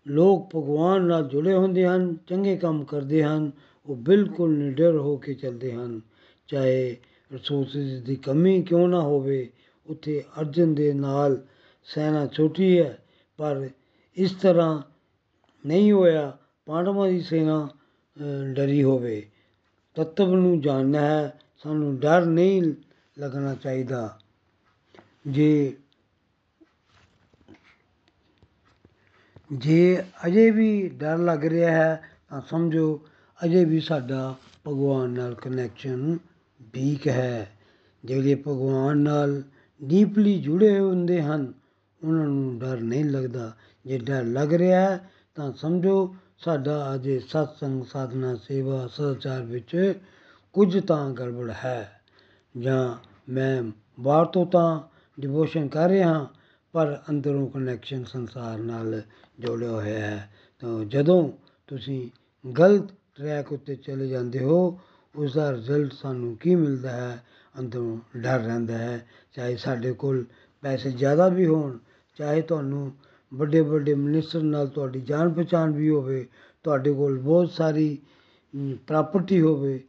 ਲੋਕ 0.07 0.49
ਭਗਵਾਨ 0.55 1.01
ਨਾਲ 1.01 1.27
ਜੁੜੇ 1.27 1.53
ਹੁੰਦੇ 1.53 1.88
ਹਨ, 1.88 2.15
ਚੰਗੇ 2.27 2.57
ਕੰਮ 2.57 2.83
ਕਰਦੇ 2.83 3.23
ਹਨ, 3.23 3.51
ਉਹ 3.85 3.95
ਬਿਲਕੁਲ 3.95 4.57
ਨਿਡਰ 4.57 4.95
ਹੋ 4.95 5.17
ਕੇ 5.17 5.33
ਚੱਲਦੇ 5.33 5.73
ਹਨ। 5.73 6.01
ਚਾਹੇ 6.47 6.97
ਰਿਸੋਰਸਿਸ 7.31 8.01
ਦੀ 8.01 8.15
ਕਮੀ 8.15 8.63
ਕਿਉਂ 8.63 8.88
ਨਾ 8.88 9.01
ਹੋਵੇ, 9.01 9.49
ਉੱਥੇ 9.88 10.23
ਅਰਜਨ 10.39 10.75
ਦੇ 10.75 10.93
ਨਾਲ 10.93 11.41
ਸੈਨਾ 11.83 12.27
ਛੋਟੀ 12.27 12.79
ਹੈ, 12.79 12.97
ਪਰ 13.38 13.69
ਇਸ 14.15 14.31
ਤਰ੍ਹਾਂ 14.31 14.81
ਨਹੀਂ 15.65 15.91
ਹੋਇਆ 15.91 16.37
ਪਾਂਡਵਾਂ 16.65 17.09
ਦੀ 17.09 17.21
ਸੈਨਾ 17.21 17.69
ਅ, 18.17 18.53
ਡਰੀ 18.53 18.83
ਹੋਵੇ। 18.83 19.29
ਤੱਤਵ 19.95 20.35
ਨੂੰ 20.35 20.61
ਜਾਣਨਾ 20.61 21.01
ਹੈ 21.01 21.39
ਸਾਨੂੰ 21.63 21.99
ਡਰ 21.99 22.25
ਨਹੀਂ 22.25 22.73
ਲੱਗਣਾ 23.19 23.55
ਚਾਹੀਦਾ। 23.55 24.19
ਜੇ 25.27 25.77
ਜੇ 29.53 30.03
ਅਜੇ 30.27 30.51
ਵੀ 30.51 30.89
ਡਰ 30.89 31.17
ਲੱਗ 31.17 31.45
ਰਿਹਾ 31.45 31.71
ਹੈ 31.71 32.01
ਤਾਂ 32.29 32.41
ਸਮਝੋ 32.41 33.07
ਅਜੇ 33.45 33.65
ਵੀ 33.65 33.79
ਸਾਡਾ 33.79 34.35
ਭਗਵਾਨ 34.67 35.09
ਨਾਲ 35.09 35.35
ਕਨੈਕਸ਼ਨ 35.35 36.17
ਵੀਕ 36.73 37.07
ਹੈ। 37.07 37.51
ਜਿਹੜੇ 38.05 38.35
ਭਗਵਾਨ 38.35 38.97
ਨਾਲ 38.97 39.43
ਡੀਪਲੀ 39.83 40.41
ਜੁੜੇ 40.41 40.69
ਹੋਏ 40.69 40.79
ਹੁੰਦੇ 40.79 41.21
ਹਨ 41.21 41.53
ਉਹਨਾਂ 42.03 42.25
ਨੂੰ 42.25 42.59
ਡਰ 42.59 42.79
ਨਹੀਂ 42.79 43.05
ਲੱਗਦਾ। 43.05 43.53
ਜੇ 43.85 43.97
ਡਰ 43.97 44.23
ਲੱਗ 44.23 44.53
ਰਿਹਾ 44.53 44.81
ਹੈ 44.81 45.11
ਤਾਂ 45.39 45.54
ਸਮਝੋ 45.54 46.15
ਸਾਡਾ 46.39 46.95
ਅਜੇ 46.95 47.19
ਸਤਸੰਗ 47.19 47.84
ਸਾਧਨਾ 47.84 48.36
ਸੇਵਾ 48.36 48.88
ਸਦਾਚਾਰ 48.88 49.41
ਵਿੱਚ 49.41 49.99
ਕੁਝ 50.54 50.86
ਤਾਂ 50.86 51.12
ਗੜਬੜ 51.12 51.49
ਹੈ। 51.49 52.02
ਜਾਂ 52.58 52.95
ਮੈਂ 53.32 53.63
ਬਾਹਰ 53.99 54.25
ਤੋਂ 54.25 54.45
ਤਾਂ 54.45 54.82
ਡਿਵੋਸ਼ਨ 55.19 55.67
ਕਰ 55.67 55.89
ਰਿਹਾ 55.89 56.13
ਹਾਂ, 56.13 56.25
ਪਰ 56.71 57.02
ਅੰਦਰੋਂ 57.10 57.47
ਕਨੈਕਸ਼ਨ 57.47 58.04
ਸੰਸਾਰ 58.04 58.58
ਨਾਲ 58.58 59.02
ਜੁੜਿਆ 59.39 59.71
ਹੋਇਆ 59.71 59.99
ਹੈ। 59.99 60.30
ਤਾਂ 60.60 60.86
ਜਦੋਂ 60.86 61.32
ਤੁਸੀਂ 61.67 62.10
ਗਲਤ 62.60 62.91
ਟਰੈਕ 63.15 63.54
ਉੱਤੇ 63.54 63.75
ਚਲੇ 63.75 64.08
ਜਾਂਦੇ 64.08 64.39
ਹੋ 64.39 64.80
ਉਸ 65.15 65.34
ਦਾ 65.34 65.52
ਰਿਜ਼ਲਟ 65.52 65.93
ਸਾਨੂੰ 65.93 66.38
ਕੀ 66.38 66.56
ਮਿਲਦਾ 66.56 66.91
ਹੈ? 66.91 67.23
ਅੰਦਰੋਂ 67.60 67.97
ਡਰ 68.17 68.39
ਰਹਿੰਦਾ 68.39 68.78
ਹੈ। 68.78 69.08
ਚਾਹੇ 69.34 69.56
ਸਾਡੇ 69.56 69.93
ਕੋਲ 69.93 70.25
ਪੈਸੇ 70.62 70.91
ਜ਼ਿਆਦਾ 70.91 71.28
ਵੀ 71.28 71.45
ਹੋਣ, 71.45 71.78
ਚਾਹੇ 72.15 72.41
ਤੁਹਾਨੂੰ 72.41 72.91
ਵੱਡੇ 73.33 73.61
ਵੱਡੇ 73.61 73.95
ਮਿਨਿਸਟਰ 73.95 74.41
ਨਾਲ 74.41 74.67
ਤੁਹਾਡੀ 74.67 75.01
ਜਾਣ 75.01 75.33
ਪਛਾਣ 75.33 75.71
ਵੀ 75.71 75.89
ਹੋਵੇ 75.89 76.27
ਤੁਹਾਡੇ 76.63 76.91
ਕੋਲ 76.93 77.19
ਬਹੁਤ 77.19 77.51
ਸਾਰੀ 77.51 77.97
ਪ੍ਰਾਪਰਟੀ 78.87 79.41
ਹੋਵੇ 79.41 79.83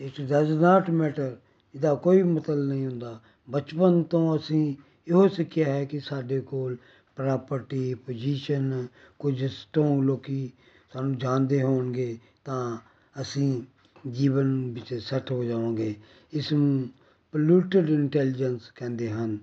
ਇਟ 0.00 0.20
ਡਜ਼ 0.20 0.52
ਨਾਟ 0.52 0.90
ਮੈਟਰ 0.90 1.36
ਇਹਦਾ 1.74 1.94
ਕੋਈ 1.94 2.22
ਮਤਲਬ 2.22 2.64
ਨਹੀਂ 2.64 2.86
ਹੁੰਦਾ। 2.86 3.20
ਬਚਪਨ 3.50 4.02
ਤੋਂ 4.02 4.36
ਅਸੀਂ 4.36 4.76
ਇਹੋ 5.08 5.28
ਸਿੱਖਿਆ 5.28 5.72
ਹੈ 5.72 5.84
ਕਿ 5.84 6.00
ਸਾਡੇ 6.00 6.40
ਕੋਲ 6.40 6.76
ਪ੍ਰਾਪਰਟੀ 7.16 7.94
ਪੋਜੀਸ਼ਨ 7.94 8.86
ਕੁਝ 9.18 9.44
ਸਟਰੋਂਗ 9.44 10.02
ਲੋਕੀ 10.02 10.52
ਸਾਨੂੰ 10.92 11.18
ਜਾਣਦੇ 11.18 11.62
ਹੋਣਗੇ 11.62 12.18
ਤਾਂ 12.44 12.78
ਅਸੀਂ 13.20 13.62
ਜੀਵਨ 14.10 14.72
ਵਿੱਚ 14.72 14.94
ਸੈੱਟ 14.94 15.32
ਹੋ 15.32 15.44
ਜਾਵਾਂਗੇ। 15.44 15.94
ਇਸ 16.32 16.52
ਨੂੰ 16.52 16.88
ਪੋਲੂਟਡ 17.32 17.90
ਇੰਟੈਲੀਜੈਂਸ 17.90 18.60
ਕਹਿੰਦੇ 18.74 19.10
ਹਨ। 19.10 19.38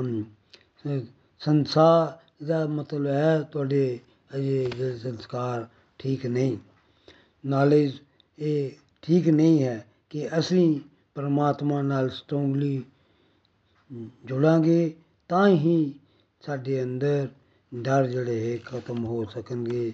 ਹਮ, 0.00 0.24
ਸ- 0.78 1.04
ਸੰਸਾਰ 1.38 2.18
ਦਾ 2.42 2.66
ਮਤਲਬ 2.66 3.06
ਹੈ 3.06 3.40
ਤੁਹਾਡੇ 3.42 3.98
ਅਜੇ 4.36 4.64
ਜਿਹੜੇ 4.76 4.96
ਸੰਸਕਾਰ 4.98 5.66
ਠੀਕ 5.98 6.26
ਨਹੀਂ। 6.26 6.56
ਨਾਲੇਜ 7.44 7.92
ਇਹ 8.38 8.70
ਠੀਕ 9.02 9.28
ਨਹੀਂ 9.28 9.62
ਹੈ 9.62 9.86
ਕਿ 10.10 10.28
ਅਸੀਂ 10.38 10.80
ਪਰਮਾਤਮਾ 11.14 11.82
ਨਾਲ 11.82 12.10
ਸਟਰੋਂਗਲੀ 12.10 12.82
ਜੁੜਾਂਗੇ 14.24 14.94
ਤਾਂ 15.28 15.48
ਹੀ 15.48 15.94
ਸਾਡੇ 16.42 16.82
ਅੰਦਰ 16.82 17.28
ਡਰ 17.74 18.06
ਜਿਹੜੇ 18.06 18.58
ਖਤਮ 18.64 19.04
ਹੋ 19.04 19.24
ਸਕਣਗੇ 19.24 19.92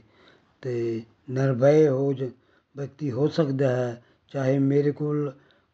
ਤੇ 0.63 1.03
ਨਿਰਭੈ 1.31 1.89
ਹੋ 1.89 2.13
ਜ 2.13 2.23
ਵਿਅਕਤੀ 2.77 3.11
ਹੋ 3.11 3.29
ਸਕਦਾ 3.29 3.69
ਹੈ 3.77 4.03
ਚਾਹੇ 4.29 4.59
ਮੇਰੇ 4.59 4.91
ਕੋਲ 4.93 5.33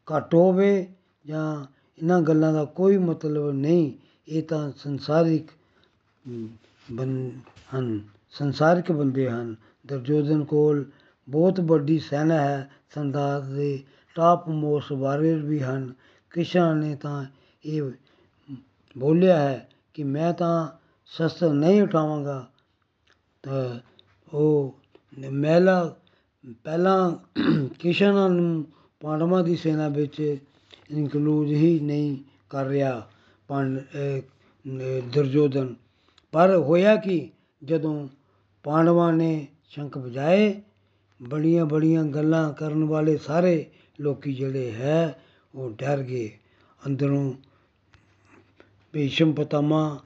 ਘੱਟ 0.09 0.35
ਹੋਵੇ 0.35 0.87
ਜਾਂ 1.27 1.65
ਇਹਨਾਂ 1.99 2.21
ਗੱਲਾਂ 2.23 2.53
ਦਾ 2.53 2.65
ਕੋਈ 2.65 2.97
ਮਤਲਬ 2.97 3.51
ਨਹੀਂ 3.51 3.93
ਇਹ 4.29 4.43
ਤਾਂ 4.43 4.73
ਸੰਸਾਰਿਕ 4.77 5.51
ਅਮ, 6.25 6.49
ਬੰ 6.93 7.31
ਹਨ। 7.75 8.01
ਸੰਸਾਰਿਕ 8.31 8.93
ਬੰਦੇ 8.93 9.31
ਹਨ। 9.31 9.57
ਦੁਰਯੋਧਨ 9.87 10.45
ਕੋਲ 10.45 10.91
ਬਹੁਤ 11.29 11.61
ਵੱਡੀ 11.61 11.99
ਸੈਨਾ 11.99 12.41
ਹੈ। 12.41 12.71
ਸੰਦਾਰ 12.95 13.41
ਦੇ 13.41 13.85
ਟਾਪ 14.15 14.49
ਮੋਸਟ 14.49 14.93
ਵਾਰੀਅਰ 14.93 15.39
ਵੀ 15.39 15.61
ਹਨ। 15.61 15.95
ਕ੍ਰਿਸ਼ਨ 16.31 16.77
ਨੇ 16.77 16.97
ਤਾਂ 16.97 17.25
ਇਹ 17.65 17.83
ਬੋਲਿਆ 18.99 19.41
ਹੈ 19.41 19.69
ਕਿ 19.95 20.05
ਮੈਂ 20.05 20.33
ਤਾਂ 20.33 20.69
ਸ਼ਸਤਰ 21.07 21.53
ਨਹੀਂ 21.53 21.83
ਉਠਾਵਾਂਗਾ। 21.83 22.49
ਤਾਂ 23.43 23.79
ਉਹ 24.35 24.79
ਮਹਿਲਾ 25.31 25.97
ਪਹਿਲਾਂ 26.65 27.13
ਕਿਸ਼ਨਾਂ 27.79 28.29
ਨੂੰ 28.29 28.67
ਪਾਂਡਵਾਂ 29.01 29.45
ਦੀ 29.45 29.57
ਸੈਨਾ 29.57 29.89
ਵਿੱਚ 29.89 30.37
ਇਨਕਲੂਡ 30.91 31.47
ਹੀ 31.47 31.81
ਨਹੀਂ 31.81 32.17
ਕਰ 32.51 32.65
ਰਿਹਾ। 32.65 33.09
ਪਾਂਡ 33.49 33.79
ਅਹ, 33.79 34.21
ਅਹ, 34.21 35.01
ਦੁਰਯੋਧਨ 35.01 35.75
ਪਰ 36.35 36.57
ਹੋਇਆ 36.57 36.97
ਕਿ? 36.97 37.31
ਜਦੋਂ 37.65 38.09
ਪਾਂਡਵਾਂ 38.63 39.13
ਨੇ 39.13 39.47
ਸ਼ੰਖ 39.69 39.99
ਵਜਾਏ 39.99 40.61
ਬੜੀਆਂ 41.23 41.67
ਬੜੀਆਂ 41.67 42.05
ਗੱਲਾਂ 42.05 42.53
ਕਰਨ 42.53 42.85
ਵਾਲੇ 42.85 43.17
ਸਾਰੇ 43.17 43.67
ਲੋਕੀ 44.01 44.33
ਜਿਹੜੇ 44.33 44.73
ਹੈ 44.73 45.23
ਉਹ 45.55 45.71
ਡਰ 45.71 46.03
ਗਏ। 46.03 46.31
ਅੰਦਰੋਂ 46.87 47.33
ਭੀਸ਼ਮ 48.93 49.33
ਪਤਾਮਾ 49.33 50.03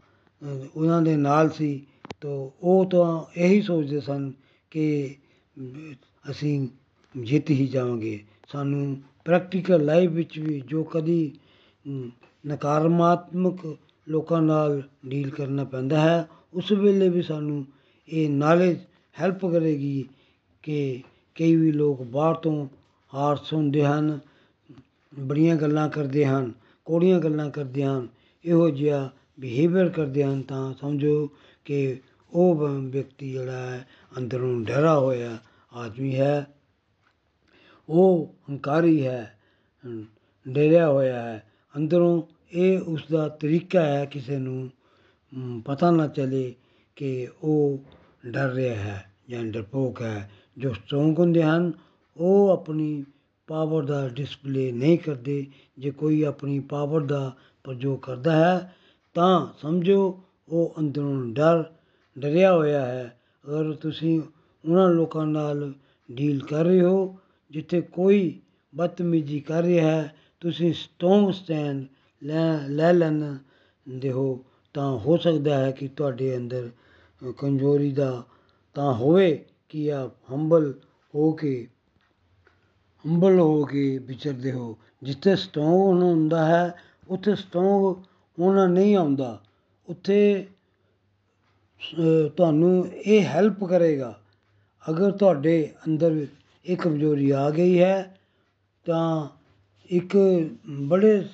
ਉਹਨਾਂ 0.76 1.02
ਦੇ 1.02 1.16
ਨਾਲ 1.16 1.50
ਸੀ 1.50 1.86
ਤੋ 2.20 2.52
ਉਹ 2.62 2.84
ਤਾਂ 2.90 3.40
ਇਹੀ 3.40 3.62
ਸੋਚਦੇ 3.62 4.00
ਸਨ 4.00 4.32
ਕਿ 4.70 5.14
ਅਮ, 5.58 5.94
ਅਸੀਂ 6.30 6.68
ਜਿੱਤ 7.16 7.50
ਹੀ 7.50 7.66
ਜਾਵਾਂਗੇ। 7.66 8.24
ਸਾਨੂੰ 8.48 9.02
ਪ੍ਰੈਕਟੀਕਲ 9.24 9.84
ਲਾਈਫ 9.84 10.10
ਵਿੱਚ 10.10 10.38
ਵੀ 10.38 10.60
ਜੋ 10.60 10.84
ਕਦੀ 10.84 11.38
ਅਮ, 11.86 12.10
ਨਕਾਰਾਤਮਕ 12.46 13.76
ਲੋਕਾਂ 14.08 14.42
ਨਾਲ 14.42 14.82
ਡੀਲ 15.06 15.30
ਕਰਨਾ 15.30 15.64
ਪੈਂਦਾ 15.64 16.00
ਹੈ। 16.00 16.28
ਉਸ 16.54 16.72
ਵੇਲੇ 16.72 17.08
ਵੀ 17.08 17.22
ਸਾਨੂੰ 17.22 17.66
ਇਹ 18.08 18.30
ਨਾਲੇਜ 18.30 18.78
ਹੈਲਪ 19.20 19.46
ਕਰੇਗੀ 19.46 20.08
ਕਿ 20.62 21.02
ਕਈ 21.34 21.56
ਵੀ 21.56 21.72
ਲੋਕ 21.72 22.02
ਬਾਹਰ 22.02 22.34
ਤੋਂ 22.34 22.68
ਹਾਰ 23.14 23.36
ਸੁਣਦੇ 23.36 23.84
ਹਨ 23.84 24.18
ਬੜੀਆਂ 25.18 25.56
ਗੱਲਾਂ 25.56 25.88
ਕਰਦੇ 25.88 26.26
ਹਨ 26.26 26.52
ਕੋੜੀਆਂ 26.84 27.18
ਗੱਲਾਂ 27.18 27.50
ਕਰਦੇ 27.50 27.84
ਹਨ 27.84 28.08
ਇਹੋ 28.44 28.70
ਜਿਹਾ 28.70 29.10
ਬਿਹੇਵੀਅਰ 29.40 29.88
ਕਰਦੇ 29.88 30.24
ਹਨ 30.24 30.42
ਤਾਂ 30.42 30.74
ਸਮਝੋ 30.74 31.30
ਕਿ 31.64 32.00
ਉਹ 32.32 32.54
ਬ- 32.54 32.92
ਵਿਅਕਤੀ 32.92 33.32
ਜਿਹੜਾ 33.32 33.70
ਹੈ 33.70 33.88
ਅੰਦਰੋਂ 34.18 34.60
ਡਰਾ 34.60 34.98
ਹੋਇਆ 34.98 35.38
ਆਦਮੀ 35.72 36.16
ਹੈ। 36.16 36.46
ਉਹ 37.88 38.34
ਹੰਕਾਰੀ 38.50 39.06
ਹੈ 39.06 39.38
ਹਮ, 39.86 40.04
ਡਰਿਆ 40.48 40.88
ਹੋਇਆ 40.88 41.22
ਹੈ। 41.22 41.50
ਅੰਦਰੋਂ 41.78 42.22
ਇਹ 42.52 42.80
ਉਸ 42.80 43.00
ਦਾ 43.10 43.28
ਤਰੀਕਾ 43.28 43.82
ਹੈ 43.82 44.04
ਕਿਸੇ 44.04 44.38
ਨੂੰ 44.38 44.70
ਹਮ, 45.32 45.60
ਪਤਾ 45.60 45.90
ਨਾ 45.90 46.06
ਚੱਲੇ 46.06 46.54
ਕਿ 46.96 47.28
ਉਹ 47.42 47.78
ਡਰ 48.26 48.50
ਰਿਹਾ 48.50 48.74
ਹੈ 48.74 49.12
ਜਾਂ 49.30 49.44
ਡਰਪੋਕ 49.44 50.02
ਹੈ। 50.02 50.30
ਜੋ 50.58 50.72
ਸਟਰੋਂਗ 50.72 51.18
ਹੁੰਦੇ 51.18 51.42
ਹਨ 51.42 51.72
ਉਹ 52.16 52.48
ਆਪਣੀ 52.48 53.04
ਪਾਵਰ 53.46 53.84
ਦਾ 53.84 54.08
ਡਿਸਪਲੇ 54.08 54.72
ਨਹੀਂ 54.72 54.98
ਕਰਦੇ। 54.98 55.46
ਜੇ 55.78 55.90
ਕੋਈ 55.90 56.22
ਆਪਣੀ 56.22 56.60
ਪਾਵਰ 56.60 57.00
ਦਾ 57.00 57.32
ਪ੍ਰਯੋਗ 57.64 57.98
ਕਰਦਾ 57.98 58.32
ਹੈ 58.32 58.74
ਤਾਂ 59.14 59.46
ਸਮਝੋ 59.62 60.22
ਉਹ 60.48 60.74
ਅੰਦਰੋਂ 60.78 61.26
ਡਰ 61.26 61.64
ਡਰਿਆ 62.18 62.54
ਹੋਇਆ 62.54 62.86
ਹੈ। 62.86 63.20
ਅਗਰ 63.44 63.72
ਤੁਸੀਂ 63.72 64.20
ਉਹਨਾਂ 64.68 64.88
ਲੋਕਾਂ 64.90 65.26
ਨਾਲ 65.26 65.72
ਡੀਲ 66.12 66.44
ਕਰ 66.44 66.64
ਰਹੇ 66.64 66.80
ਹੋ 66.80 67.18
ਜਿੱਥੇ 67.50 67.80
ਕੋਈ 67.80 68.40
ਬਦਤਮੀਜ਼ੀ 68.74 69.40
ਕਰ 69.40 69.62
ਰਿਹਾ 69.62 69.90
ਹੈ 69.90 70.14
ਤੁਸੀਂ 70.40 70.74
ਸਟਰੋਂਗ 70.74 71.30
ਸਟੈਂਡ 71.30 71.86
ਲੈ 72.22 72.68
ਲੈ 72.68 72.92
ਲੈਂਦੇ 72.92 74.12
ਹੋ 74.12 74.44
ਤਾਂ 74.74 74.98
ਹੋ 74.98 75.16
ਸਕਦਾ 75.16 75.58
ਹੈ 75.58 75.70
ਕਿ 75.70 75.88
ਤੁਹਾਡੇ 75.88 76.36
ਅੰਦਰ 76.36 76.70
ਅ, 77.28 77.32
ਕਮਜ਼ੋਰੀ 77.38 77.92
ਦਾ 77.92 78.22
ਤਾਂ 78.74 78.94
ਹੋਵੇ 78.94 79.44
ਕਿ 79.68 79.92
ਆਪ 79.92 80.32
ਹੰਬਲ 80.32 80.74
ਹੋ 81.14 81.32
ਕੇ 81.32 81.68
ਹੰਬਲ 83.06 83.38
ਹੋ 83.38 83.64
ਕੇ 83.64 83.98
ਵਿਚਰਦੇ 83.98 84.52
ਹੋ। 84.52 84.78
ਜਿੱਥੇ 85.02 85.36
ਸਟਰੋਂਗ 85.36 86.02
ਹੁੰਦਾ 86.02 86.46
ਹੈ 86.46 86.74
ਉੱਥੇ 87.08 87.34
ਸਟਰੋਂਗ 87.34 87.96
ਹੋਣਾ 88.38 88.66
ਨਹੀਂ 88.66 88.96
ਆਉਂਦਾ। 88.96 89.40
ਉੱਥੇ 89.88 90.46
ਅ, 91.80 92.28
ਤੁਹਾਨੂੰ 92.28 92.88
ਇਹ 92.88 93.22
ਹੈਲਪ 93.22 93.64
ਕਰੇਗਾ। 93.64 94.20
ਅਗਰ 94.90 95.10
ਤੁਹਾਡੇ 95.10 95.72
ਅੰਦਰ 95.86 96.26
ਇਹ 96.66 96.76
ਕਮਜ਼ੋਰੀ 96.76 97.30
ਆ 97.30 97.50
ਗਈ 97.50 97.80
ਹੈ 97.80 98.18
ਤਾਂ 98.84 99.28
ਇੱਕ 99.88 100.16
ਬੜੇ 100.88 101.26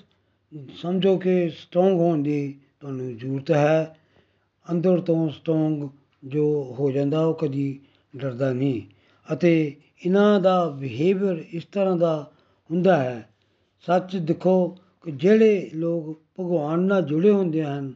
ਸਮਝੋ 0.76 1.16
ਕਿ 1.16 1.50
ਸਟਰੋਂਗ 1.50 1.92
ਹੋਣ 1.92 2.22
ਦੀ 2.22 2.58
ਤੁਹਾਨੂੰ 2.80 3.16
ਜ਼ਰੂਰਤ 3.16 3.50
ਹੈ। 3.50 3.96
ਅੰਦਰ 4.70 5.00
ਤੋਂ 5.00 5.30
ਸਟਰੋਂਗ 5.30 5.88
ਜੋ 6.24 6.76
ਹੋ 6.78 6.90
ਜਾਂਦਾ, 6.90 7.26
ਉਹ 7.26 7.34
ਕਦੀ 7.34 7.80
ਡਰਦਾ 8.16 8.52
ਨਹੀਂ। 8.52 8.82
ਅਤੇ 9.34 9.76
ਇਹਨਾਂ 10.06 10.40
ਦਾ 10.40 10.68
ਬਿਹੇਵੀਅਰ 10.68 11.44
ਇਸ 11.52 11.64
ਤਰ੍ਹਾਂ 11.64 11.96
ਦਾ 11.96 12.30
ਹੁੰਦਾ 12.70 12.96
ਹੈ, 12.96 13.28
ਸੱਚ 13.86 14.16
ਦੇਖੋ 14.16 14.68
ਕਿ 15.02 15.10
ਜਿਹੜੇ 15.10 15.70
ਲੋਕ 15.74 16.22
ਭਗਵਾਨ 16.40 16.80
ਨਾਲ 16.80 17.02
ਜੁੜੇ 17.02 17.30
ਹੁੰਦੇ 17.30 17.64
ਹਨ, 17.64 17.92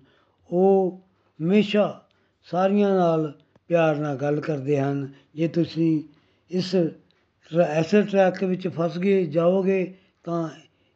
ਉਹ 0.52 1.00
ਹਮੇਸ਼ਾ 1.42 2.06
ਸਾਰੀਆਂ 2.44 2.94
ਨਾਲ 2.94 3.34
ਪਿਆਰ 3.68 3.96
ਨਾਲ 3.96 4.16
ਗੱਲ 4.16 4.40
ਕਰਦੇ 4.40 4.80
ਹਨ। 4.80 5.12
ਜੇ 5.34 5.48
ਤੁਸੀਂ 5.48 6.02
ਇਸ 6.50 6.72
ਟਰ- 6.72 7.60
ਐਸੇ 7.60 8.02
ਟਰੈਕ 8.02 8.44
ਵਿੱਚ 8.44 8.68
ਫਸ 8.68 8.98
ਗਏ, 8.98 9.24
ਜਾਓਗੇ 9.24 9.94
ਤਾਂ 10.28 10.48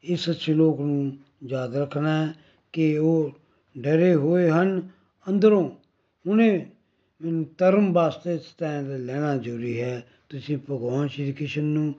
ਇਸ 0.05 0.31
ਸ਼ਲੋਕ 0.31 0.81
ਨੂੰ 0.81 1.19
ਯਾਦ 1.47 1.77
ਰੱਖਣਾ 1.77 2.27
ਹੈ 2.27 2.33
ਕਿ 2.73 2.99
ਉਹ 2.99 3.31
ਡਰੇ 3.79 4.15
ਹੋਏ 4.15 4.51
ਹਨ 4.51 4.89
ਅੰਦਰੋਂ। 5.29 5.71
ਹੁਣੇ 6.27 6.67
ਮੈਨੂੰ 7.23 7.47
ਧਰਮ 7.59 7.93
ਵਾਸਤੇ 7.93 8.39
ਸਟੈਂਡ 8.39 8.87
ਲੈਣਾ 8.87 9.37
ਜ਼ਰੂਰੀ 9.37 9.81
ਹੈ। 9.81 10.07
ਤੁਸੀਂ 10.29 10.59
ਭਗਵਾਨ 10.59 11.09
ਸ਼੍ਰੀ 11.09 11.33
ਕ੍ਰਿਸ਼ਨ 11.33 11.65
ਨੂੰ 11.65 11.95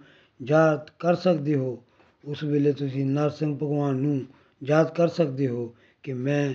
ਯਾਦ 0.48 0.90
ਕਰ 1.00 1.16
ਸਕਦੇ 1.16 1.56
ਹੋ। 1.56 1.84
ਉਸ 2.26 2.44
ਵੇਲੇ 2.44 2.74
ਤੁਸੀਂ 2.74 3.06
ਨਰਸਿੰਘ 3.06 3.56
ਭਗਵਾਨ 3.56 3.96
ਨੂੰ 3.96 4.26
ਯਾਦ 4.64 4.94
ਕਰ 4.96 5.08
ਸਕਦੇ 5.08 5.48
ਹੋ 5.48 5.76
ਕਿ 6.04 6.14
ਮੈਂ 6.14 6.54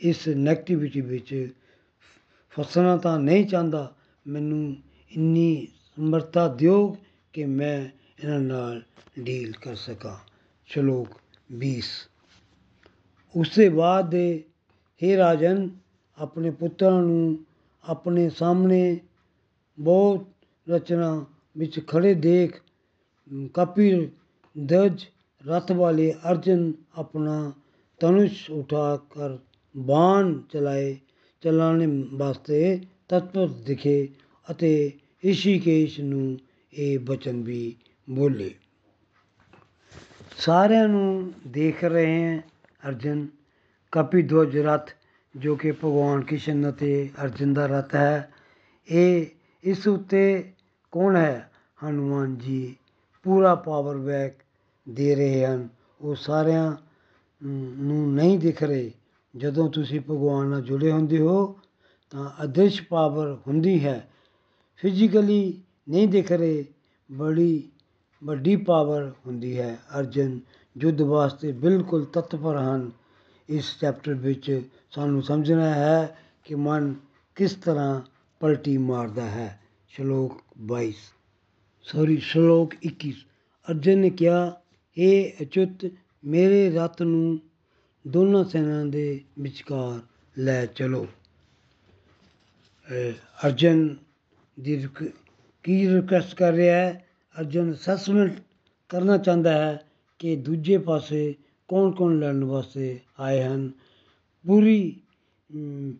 ਇਸ 0.00 0.28
ਨੈਗੇਟਿਵਿਟੀ 0.28 1.00
ਵਿੱਚ 1.00 1.52
ਫਸਣਾ 2.50 2.96
ਤਾਂ 2.96 3.20
ਨਹੀਂ 3.20 3.46
ਚਾਹੁੰਦਾ। 3.46 3.94
ਮੈਨੂੰ 4.26 4.76
ਇੰਨੀ 5.10 5.66
ਸਮਰੱਥਾ 5.96 6.54
ਦਿਓ 6.54 6.96
ਕਿ 7.32 7.44
ਮੈਂ 7.44 7.99
ਇਹਨਾਂ 8.24 8.40
ਨਾਲ 8.40 8.82
ਡੀਲ 9.18 9.52
ਕਰ 9.52 9.74
ਸਕਾਂ। 9.74 10.16
ਸ਼ਲੋਕ 10.68 11.08
20 11.58 11.90
ਉਸੇ 13.34 13.68
ਬਾਅਦ 13.68 14.10
ਦੇ 14.10 14.42
ਹੇ 15.00 15.16
ਰਾਜਨ, 15.16 15.68
ਆਪਣੇ 16.18 16.50
ਪੁੱਤਰਾਂ 16.50 17.02
ਨੂੰ 17.02 17.38
ਆਪਣੇ 17.84 18.28
ਸਾਹਮਣੇ 18.30 18.98
ਬਹੁਤ 19.78 20.26
ਰਚਨਾ 20.66 21.24
ਵਿੱਚ 21.56 21.80
ਖੜੇ 21.88 22.14
ਦੇਖ, 22.14 22.60
ਕਪਿ 23.54 24.08
ਦਜ 24.56 25.04
ਰਥ 25.48 25.72
ਵਾਲੇ 25.72 26.12
ਅਰਜਨ 26.30 26.72
ਆਪਣਾ 26.94 27.52
ਧਨੁਸ਼ 28.00 28.50
ਉਠਾ 28.50 28.96
ਕਰ 29.10 29.38
ਬਾਣ 29.76 30.40
ਚਲਾਏ, 30.52 30.96
ਚਲਾਣੇ 31.42 31.86
ਵਾਸਤੇ 32.12 32.80
ਤਤਪਰ 33.08 33.48
ਦਿਖੇ 33.66 34.08
ਅਤੇ 34.50 34.92
ਇਸ਼ੀਕੇਸ਼ 35.24 36.00
ਨੂੰ 36.00 36.38
ਇਹ 36.72 36.98
ਬਚਨ 36.98 37.42
ਵੀ 37.42 37.76
ਬੋਲੇ। 38.10 38.54
ਸਾਰਿਆਂ 40.36 40.88
ਨੂੰ 40.88 41.32
ਦੇਖ 41.46 41.84
ਰਹੇ 41.84 42.22
ਹੈ 42.22 42.38
ਅਰਜਨ। 42.88 43.28
ਕਪਿਧਵਜ 43.92 44.58
ਰਥ 44.58 44.90
ਜੋ 45.36 45.56
ਕਿ 45.56 45.72
ਭਗਵਾਨ 45.72 46.20
ਕ੍ਰਿਸ਼ਨ 46.20 46.70
ਅਤੇ 46.70 47.10
ਅਰਜਨ 47.24 47.54
ਦਾ 47.54 47.66
ਰਥ 47.66 47.94
ਹੈ। 47.94 48.32
ਇਹ 48.88 49.26
ਇਸ 49.64 49.88
ਉੱਤੇ 49.88 50.52
ਕੌਣ 50.90 51.16
ਹੈ? 51.16 51.50
ਹਨੂਮਾਨ 51.88 52.36
ਜੀ 52.36 52.76
ਪੂਰਾ 53.22 53.54
ਪਾਵਰ 53.54 53.96
ਬੈਕ 53.96 54.32
ਦੇ 54.88 55.14
ਰਹੇ 55.14 55.46
ਹਨ। 55.46 55.68
ਉਹ 56.00 56.14
ਸਾਰਿਆਂ 56.14 56.72
ਮ, 56.72 57.74
ਨੂੰ 57.82 58.14
ਨਹੀਂ 58.14 58.38
ਦਿਖ 58.38 58.62
ਰਹੇ। 58.62 58.92
ਜਦੋਂ 59.36 59.70
ਤੁਸੀਂ 59.70 60.00
ਭਗਵਾਨ 60.00 60.46
ਨਾਲ 60.46 60.62
ਜੁੜੇ 60.62 60.92
ਹੁੰਦੇ 60.92 61.18
ਹੋ 61.18 61.58
ਤਾਂ 62.10 62.44
ਅਦ੍ਰਿਸ਼ 62.44 62.82
ਪਾਵਰ 62.82 63.38
ਹੁੰਦੀ 63.46 63.84
ਹੈ। 63.84 64.08
ਫਿਜ਼ੀਕਲੀ 64.76 65.62
ਨਹੀਂ 65.88 66.08
ਦਿਖ 66.08 66.32
ਰਹੇ। 66.32 66.64
ਬੜੀ 67.12 67.69
ਵੱਡੀ 68.24 68.56
ਪਾਵਰ 68.56 69.12
ਹੁੰਦੀ 69.26 69.58
ਹੈ। 69.58 69.78
ਅਰਜਨ 69.98 70.40
ਯੁੱਧ 70.78 71.00
ਵਾਸਤੇ 71.00 71.52
ਬਿਲਕੁਲ 71.52 72.04
ਤਤਪਰ 72.04 72.56
ਹਨ। 72.56 72.90
ਇਸ 73.48 73.78
ਚੈਪਟਰ 73.80 74.14
ਵਿੱਚ 74.14 74.62
ਸਾਨੂੰ 74.90 75.22
ਸਮਝਣਾ 75.22 75.74
ਹੈ 75.74 76.18
ਕਿ 76.44 76.54
ਮਨ 76.54 76.94
ਕਿਸ 77.34 77.54
ਤਰ੍ਹਾਂ 77.54 78.00
ਪਲਟੀ 78.40 78.78
ਮਾਰਦਾ 78.78 79.24
ਹੈ। 79.24 79.60
ਸ਼ਲੋਕ 79.88 80.42
22 80.66 80.96
ਸੌਰੀ 81.82 82.16
ਸ਼ਲੋਕ 82.16 82.74
21 82.82 83.26
ਅਰਜਨ 83.70 83.98
ਨੇ 83.98 84.10
ਕਿਹਾ 84.10 84.60
ਇਹ 84.98 85.32
ਅਚੁੱਤ, 85.42 85.90
ਮੇਰੇ 86.24 86.70
ਰਥ 86.70 87.02
ਨੂੰ 87.02 87.40
ਦੋਨਾਂ 88.08 88.44
ਸੈਨਾ 88.44 88.84
ਦੇ 88.84 89.20
ਵਿਚਕਾਰ 89.38 90.00
ਲੈ 90.38 90.66
ਚਲੋ। 90.66 91.06
ਅਹ 92.88 93.12
ਅਰਜਨ 93.46 93.96
ਦੀ 94.60 94.82
ਰਿਕ- 94.82 95.16
ਕੀ 95.62 95.88
ਰਿਕੁਐਸਟ 95.88 96.34
ਕਰ 96.34 96.52
ਰਿਹਾ 96.52 96.76
ਹੈ? 96.76 97.06
ਅਰਜਨ 97.40 97.72
ਅਸੈਸਮੈਂਟ 97.72 98.38
ਕਰਨਾ 98.88 99.16
ਚਾਹੁੰਦਾ 99.18 99.52
ਹੈ 99.52 99.86
ਕਿ 100.18 100.36
ਦੂਜੇ 100.36 100.78
ਪਾਸੇ 100.78 101.34
ਕੌਣ 101.68 101.90
ਕੌਣ 101.92 102.18
ਲੜਨ 102.18 102.44
ਵਾਸਤੇ 102.44 102.98
ਆਏ 103.20 103.42
ਹਨ। 103.42 103.70
ਪੂਰੀ 104.46 105.00
ਅਮ, 105.50 105.92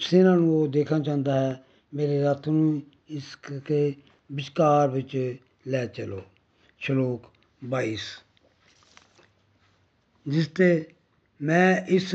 ਸੈਨਾ 0.00 0.34
ਨੂੰ 0.34 0.62
ਉਹ 0.62 0.68
ਦੇਖਣਾ 0.68 0.98
ਚਾਹੁੰਦਾ 0.98 1.40
ਹੈ। 1.40 1.64
ਮੇਰੇ 1.94 2.22
ਰੱਥ 2.22 2.48
ਨੂੰ 2.48 2.82
ਇਸ 3.08 3.36
ਕੇ 3.66 3.94
ਵਿਚਕਾਰ 4.32 4.88
ਵਿੱਚ 4.88 5.36
ਲੈ 5.68 5.86
ਚਲੋ। 5.86 6.22
ਸ਼ਲੋਕ 6.78 7.30
22 7.62 8.04
ਜਿਸ 10.28 10.46
ਤੇ 10.46 10.86
ਮੈਂ 11.42 11.76
ਇਸ 11.88 12.14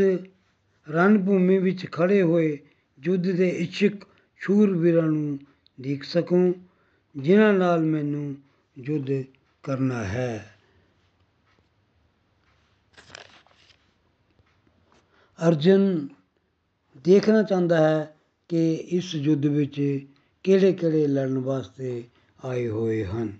ਰਣ 0.87 1.17
ਭੂਮੀ 1.25 1.57
ਵਿੱਚ 1.57 1.91
ਖੜੇ 1.91 2.21
ਹੋਏ 2.21 2.57
ਯੁੱਧ 2.99 3.31
ਦੇ 3.31 3.49
ਇੱਛੁਕ 3.49 4.07
ਸ਼ੂਰਵੀਰਾਂ 4.37 5.03
ਨੂੰ 5.03 5.39
ਦੇਖ 5.81 6.03
ਸਕੂੰ 6.03 6.53
ਜਿਨ੍ਹਾਂ 7.15 7.53
ਨਾਲ 7.53 7.79
ਮੈਨੂੰ 7.79 8.35
ਯੁੱਧ 8.79 9.23
ਕਰਨਾ 9.63 10.03
ਹੈ। 10.03 10.55
ਅਰਜਨ 15.47 16.07
ਦੇਖਣਾ 17.05 17.43
ਚਾਹੁੰਦਾ 17.43 17.89
ਹੈ 17.89 18.15
ਕਿ 18.49 18.73
ਇਸ 18.73 19.15
ਯੁੱਧ 19.15 19.45
ਵਿੱਚ 19.45 20.05
ਕਿਹੜੇ 20.43 20.73
ਕਿਹੜੇ 20.73 21.07
ਲੜਨ 21.07 21.37
ਵਾਸਤੇ 21.37 22.03
ਆਏ 22.45 22.67
ਹੋਏ 22.67 23.05
ਹਨ। 23.05 23.37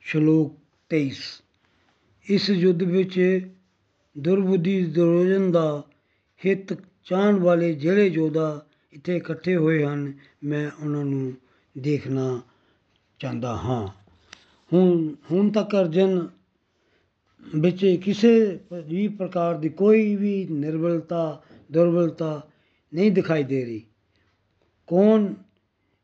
ਸ਼ਲੋਕ 0.00 0.58
23 0.90 1.42
ਇਸ 2.26 2.50
ਯੁੱਧ 2.50 2.82
ਵਿੱਚ 2.82 3.48
ਦੁਰਬੁੱਧੀ 4.18 4.86
ਦੁਰਯੋਧਨ 4.86 5.52
ਦਾ 5.52 5.84
ਹਿੱਤ 6.44 6.72
ਚਾਹਣ 7.04 7.38
ਵਾਲੇ 7.38 7.74
ਜਿਹੜੇ 7.74 8.06
ਯੋਧਾ 8.06 8.66
ਇੱਥੇ 8.92 9.16
ਇਕੱਠੇ 9.16 9.56
ਹੋਏ 9.56 9.84
ਹਨ, 9.84 10.12
ਮੈਂ 10.44 10.70
ਉਹਨਾਂ 10.84 11.04
ਨੂੰ 11.04 11.34
ਦੇਖਣਾ 11.78 12.42
ਚਾਹੁੰਦਾ 13.18 13.56
ਹਾਂ। 13.56 14.05
ਹੁਣ 14.72 15.14
ਹੁਣ 15.30 15.50
ਤੱਕ 15.50 15.76
ਅਰਜਨ 15.76 16.28
ਵਿੱਚ 17.54 18.00
ਕਿਸੇ 18.04 18.58
ਵੀ 18.86 19.08
ਪ੍ਰਕਾਰ 19.08 19.54
ਦੀ 19.54 19.68
ਕੋਈ 19.68 20.16
ਵੀ 20.16 20.46
ਨਿਰਬਲਤਾ, 20.50 21.42
ਦੁਰਬਲਤਾ 21.72 22.46
ਨਹੀਂ 22.94 23.12
ਦਿਖਾਈ 23.12 23.44
ਦੇ 23.44 23.64
ਰਹੀ। 23.64 23.82
ਕੌਣ 24.86 25.34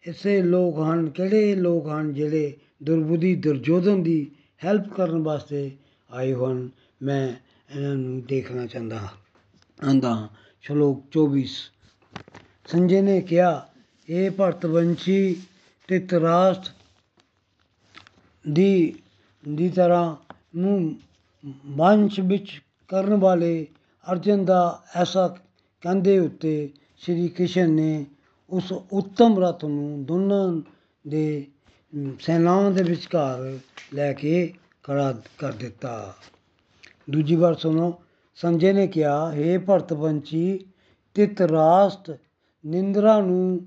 ਐਸੇ 0.08 0.42
ਲੋਕ 0.42 0.78
ਹਨ, 0.78 1.10
ਕਿਹੜੇ 1.10 1.54
ਲੋਕ 1.54 1.88
ਹਨ 1.88 2.14
ਜਿਹੜੇ 2.14 2.56
ਦੁਰਬੁੱਧੀ, 2.82 3.34
ਦੁਰਯੋਧਨ 3.34 4.02
ਦੀ 4.02 4.30
ਹੈਲਪ 4.64 4.88
ਕਰਨ 4.88 5.22
ਵਾਸਤੇ 5.22 5.70
ਆਏ 6.10 6.34
ਹਨ 6.34 6.68
ਮੈਂ 7.02 7.32
ਇਹਨਾਂ 7.76 7.94
ਨੂੰ 7.94 8.22
ਦੇਖਣਾ 8.22 8.66
ਚਾਹੁੰਦਾ 8.66 8.98
ਹਾਂ। 8.98 9.08
ਆਂਦਾ 9.88 10.14
ਹਾਂ, 10.14 10.28
ਸ਼ਲੋਕ 10.62 11.04
24 11.12 11.72
ਸੰਜੇ 12.66 13.02
ਨੇ 13.02 13.20
ਕਿਹਾ, 13.20 13.68
ਇਹ 14.08 14.30
ਭਰਤਵੰਸ਼ੀ 14.30 15.36
ਤੇ 15.88 15.98
ਤਰਾਸ਼ਟ 15.98 16.74
ਦੀ 18.48 18.94
ਦੀ 19.48 19.68
ਤਰ੍ਹਾਂ 19.68 20.16
ਨੂੰ 20.56 20.96
ਵੰਸ਼ 21.66 22.20
ਵਿੱਚ 22.20 22.62
ਕਰਨ 22.88 23.14
ਵਾਲੇ 23.14 23.66
ਅਰਜਨ 24.12 24.44
ਦਾ 24.44 24.82
ਐਸਾ 24.96 25.36
ਕਹਿੰਦੇ 25.80 26.18
ਉੱਤੇ 26.18 26.70
ਸ਼੍ਰੀ 26.96 27.28
ਕ੍ਰਿਸ਼ਨ 27.28 27.70
ਨੇ 27.70 28.06
ਉਸ 28.50 28.72
ਉੱਤਮ 28.72 29.38
ਰਥ 29.38 29.64
ਨੂੰ 29.64 30.04
ਦੋਨਾਂ 30.04 30.60
ਦੇ 31.08 31.46
ਅਮ, 31.92 32.16
ਸੈਨਾਵਾਂ 32.20 32.70
ਦੇ 32.70 32.82
ਵਿਚਕਾਰ 32.82 33.58
ਲੈ 33.94 34.12
ਕੇ 34.12 34.54
ਖੜਾ 34.82 35.14
ਕਰ 35.38 35.52
ਦਿੱਤਾ। 35.52 36.14
ਦੂਜੀ 37.10 37.36
ਵਾਰ 37.36 37.54
ਸੁਣੋ 37.54 38.02
ਸੰਜੇ 38.34 38.72
ਨੇ 38.72 38.86
ਕਿਹਾ 38.86 39.32
हे 39.32 39.64
ਭਰਤਵੰਸ਼ੀ 39.64 40.66
ਤਿਤਰਾਸ਼ਟ 41.14 42.16
ਨਿੰਦਰਾ 42.66 43.20
ਨੂੰ 43.20 43.66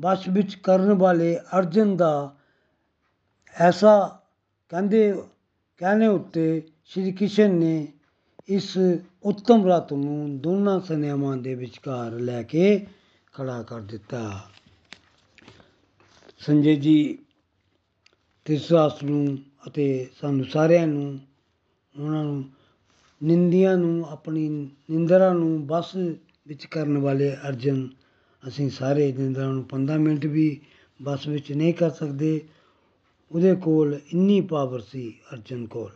ਵਸ਼ 0.00 0.28
ਵਿੱਚ 0.28 0.54
ਕਰਨ 0.54 0.92
ਵਾਲੇ 0.92 1.36
ਅਰਜਨ 1.58 1.96
ਦਾ 1.96 2.36
ਐਸਾ 3.60 4.20
ਕਹਿੰਦੇ, 4.68 5.14
ਕਹਿਣੇ 5.76 6.06
ਉੱਤੇ 6.06 6.62
ਸ਼੍ਰੀ 6.84 7.12
ਕ੍ਰਿਸ਼ਨ 7.12 7.54
ਨੇ 7.54 7.88
ਇਸ 8.48 8.78
ਉੱਤਮ 9.22 9.66
ਰਥ 9.66 9.92
ਨੂੰ 9.92 10.40
ਦੋਨਾਂ 10.40 10.80
ਸੈਨਾਵਾਂ 10.80 11.36
ਦੇ 11.36 11.54
ਵਿਚਕਾਰ 11.54 12.12
ਲੈ 12.12 12.42
ਕੇ 12.42 12.86
ਖੜਾ 13.32 13.62
ਕਰ 13.62 13.80
ਦਿੱਤਾ। 13.80 14.48
ਸੰਜੇ 16.38 16.76
ਜੀ 16.76 17.18
ਧ੍ਰਿਤਰਾਸ਼ਟਰ 18.44 19.06
ਨੂੰ 19.06 19.38
ਅਤੇ 19.66 20.08
ਸਾਨੂੰ 20.20 20.44
ਸਾਰਿਆਂ 20.44 20.86
ਨੂੰ, 20.86 21.20
ਉਹਨਾਂ 22.00 22.24
ਨੂੰ, 22.24 22.44
ਨਿੰਦਿਆਂ 23.22 23.76
ਨੂੰ, 23.76 24.06
ਆਪਣੀ 24.08 24.48
ਨਿੰਦਰਾ 24.90 25.32
ਨੂੰ 25.32 25.66
ਬਸ 25.66 25.96
ਵਿੱਚ 26.48 26.66
ਕਰਨ 26.66 26.98
ਵਾਲੇ 26.98 27.36
ਅਰਜਨ, 27.48 27.88
ਅਸੀਂ 28.48 28.70
ਸਾਰੇ 28.70 29.12
ਨਿੰਦਰਾ 29.12 29.46
ਨੂੰ 29.46 29.64
15 29.64 29.98
ਮਿੰਟ 29.98 30.26
ਵੀ 30.26 30.60
ਬਸ 31.02 31.26
ਵਿੱਚ 31.26 31.52
ਨਹੀਂ 31.52 31.74
ਕਰ 31.74 31.90
ਸਕਦੇ। 31.90 32.40
ਉਹਦੇ 33.32 33.54
ਕੋਲ 33.54 34.00
ਇੰਨੀ 34.12 34.40
ਪਾਵਰ 34.40 34.80
ਸੀ 34.80 35.14
ਅਰਜਨ 35.32 35.66
ਕੋਲ। 35.66 35.90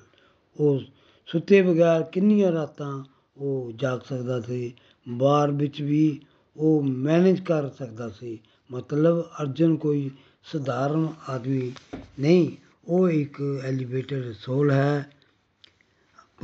ਉਹ 0.57 0.81
ਸੁੱਤੇ 1.27 1.63
ਬਗੈਰ 1.63 2.03
ਕਿੰਨੀਆਂ 2.03 2.53
ਰਾਤਾਂ 2.53 3.05
ਉਹ 3.37 3.73
ਜਾਗ 3.77 4.01
ਸਕਦਾ 4.01 4.41
ਸੀ। 4.41 4.75
ਬਾਰ 5.09 5.51
ਵਿੱਚ 5.51 5.83
ਵੀ 5.83 6.21
ਉਹ 6.57 6.83
ਮੈਨੇਜ 6.83 7.41
ਕਰ 7.41 7.69
ਸਕਦਾ 7.69 8.09
ਸੀ। 8.09 8.39
ਮਤਲਬ 8.73 9.21
ਅਰਜਨ 9.21 9.77
ਕੋਈ 9.77 10.11
ਸਧਾਰਨ 10.45 11.09
ਆਦਮੀ 11.29 11.73
ਨਹੀਂ, 12.21 12.51
ਉਹ 12.89 13.11
ਇੱਕ 13.11 13.61
ਐਲੀਵੇਟਡ 13.65 14.33
ਸੋਲ 14.33 14.71
ਹੈ। 14.71 15.11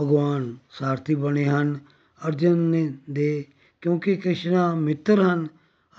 ਭਗਵਾਨ 0.00 0.56
ਸਾਰਥੀ 0.70 1.14
ਬਣੇ 1.14 1.44
ਹਨ 1.44 1.80
ਅਰਜਨ 2.28 2.58
ਨੇ 2.58 2.92
ਦੇ, 3.10 3.44
ਕਿਉਂਕਿ 3.80 4.16
ਕ੍ਰਿਸ਼ਨਾ 4.16 4.74
ਮਿੱਤਰ 4.74 5.22
ਹਨ। 5.22 5.48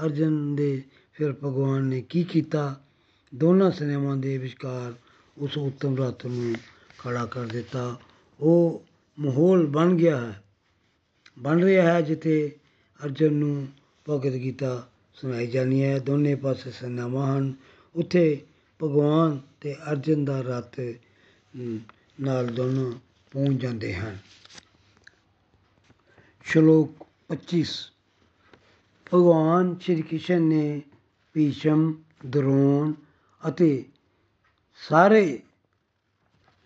ਅਰਜਨ 0.05 0.55
ਦੇ 0.55 0.83
ਫਿਰ 1.13 1.33
ਭਗਵਾਨ 1.33 1.83
ਨੇ 1.83 2.01
ਕੀ 2.01 2.23
ਕੀਤਾ? 2.23 2.75
ਦੋਨਾਂ 3.35 3.71
ਸਿਨੇਮਾ 3.71 4.15
ਦੇ 4.15 4.37
ਵਿਚਕਾਰ 4.37 4.93
ਉਸ 5.37 5.57
ਉੱਤਮ 5.57 6.03
ਰਥ 6.03 6.25
ਨੂੰ 6.25 6.55
ਖੜਾ 6.99 7.25
ਕਰ 7.25 7.45
ਦਿੱਤਾ। 7.45 7.99
ਉਹ 8.39 8.83
ਮਾਹੌਲ 9.19 9.65
ਬਣ 9.65 9.93
ਗਿਆ 9.93 10.17
ਹੈ। 10.17 10.43
ਬਣ 11.39 11.63
ਰਿਹਾ 11.63 11.93
ਹੈ 11.93 12.01
ਜਿੱਥੇ 12.01 12.55
ਅਰਜਨ 13.05 13.33
ਨੂੰ 13.33 13.67
ਭਗਤ 14.09 14.31
ਗੀਤਾ 14.31 14.89
ਸੁਣਾਈ 15.13 15.47
ਜਾਣੀ 15.47 15.83
ਹੈ। 15.83 15.99
ਦੋਨੇ 15.99 16.35
ਪਾਸੇ 16.35 16.71
ਸਨਾਮਾ 16.71 17.37
ਹਨ। 17.37 17.53
ਉੱਥੇ 17.95 18.41
ਭਗਵਾਨ 18.83 19.41
ਤੇ 19.61 19.75
ਅਰਜਨ 19.91 20.25
ਦਾ 20.25 20.41
ਰਥ 20.41 20.79
ਅਮ, 20.79 21.79
ਨਾਲ 22.21 22.47
ਦੋਨੋਂ 22.47 22.91
ਪਹੁੰਚ 23.31 23.61
ਜਾਂਦੇ 23.61 23.95
ਹਨ। 23.95 24.17
ਸ਼ਲੋਕ 26.43 27.07
25 27.29 27.91
ਭਗਵਾਨ 29.13 29.75
ਸ਼੍ਰੀ 29.79 30.01
ਕ੍ਰਿਸ਼ਨ 30.01 30.41
ਨੇ 30.41 30.81
ਭੀਸ਼ਮ 31.33 32.03
ਦਰੋਣ 32.25 32.93
ਅਤੇ 33.47 33.85
ਸਾਰੇ 34.75 35.43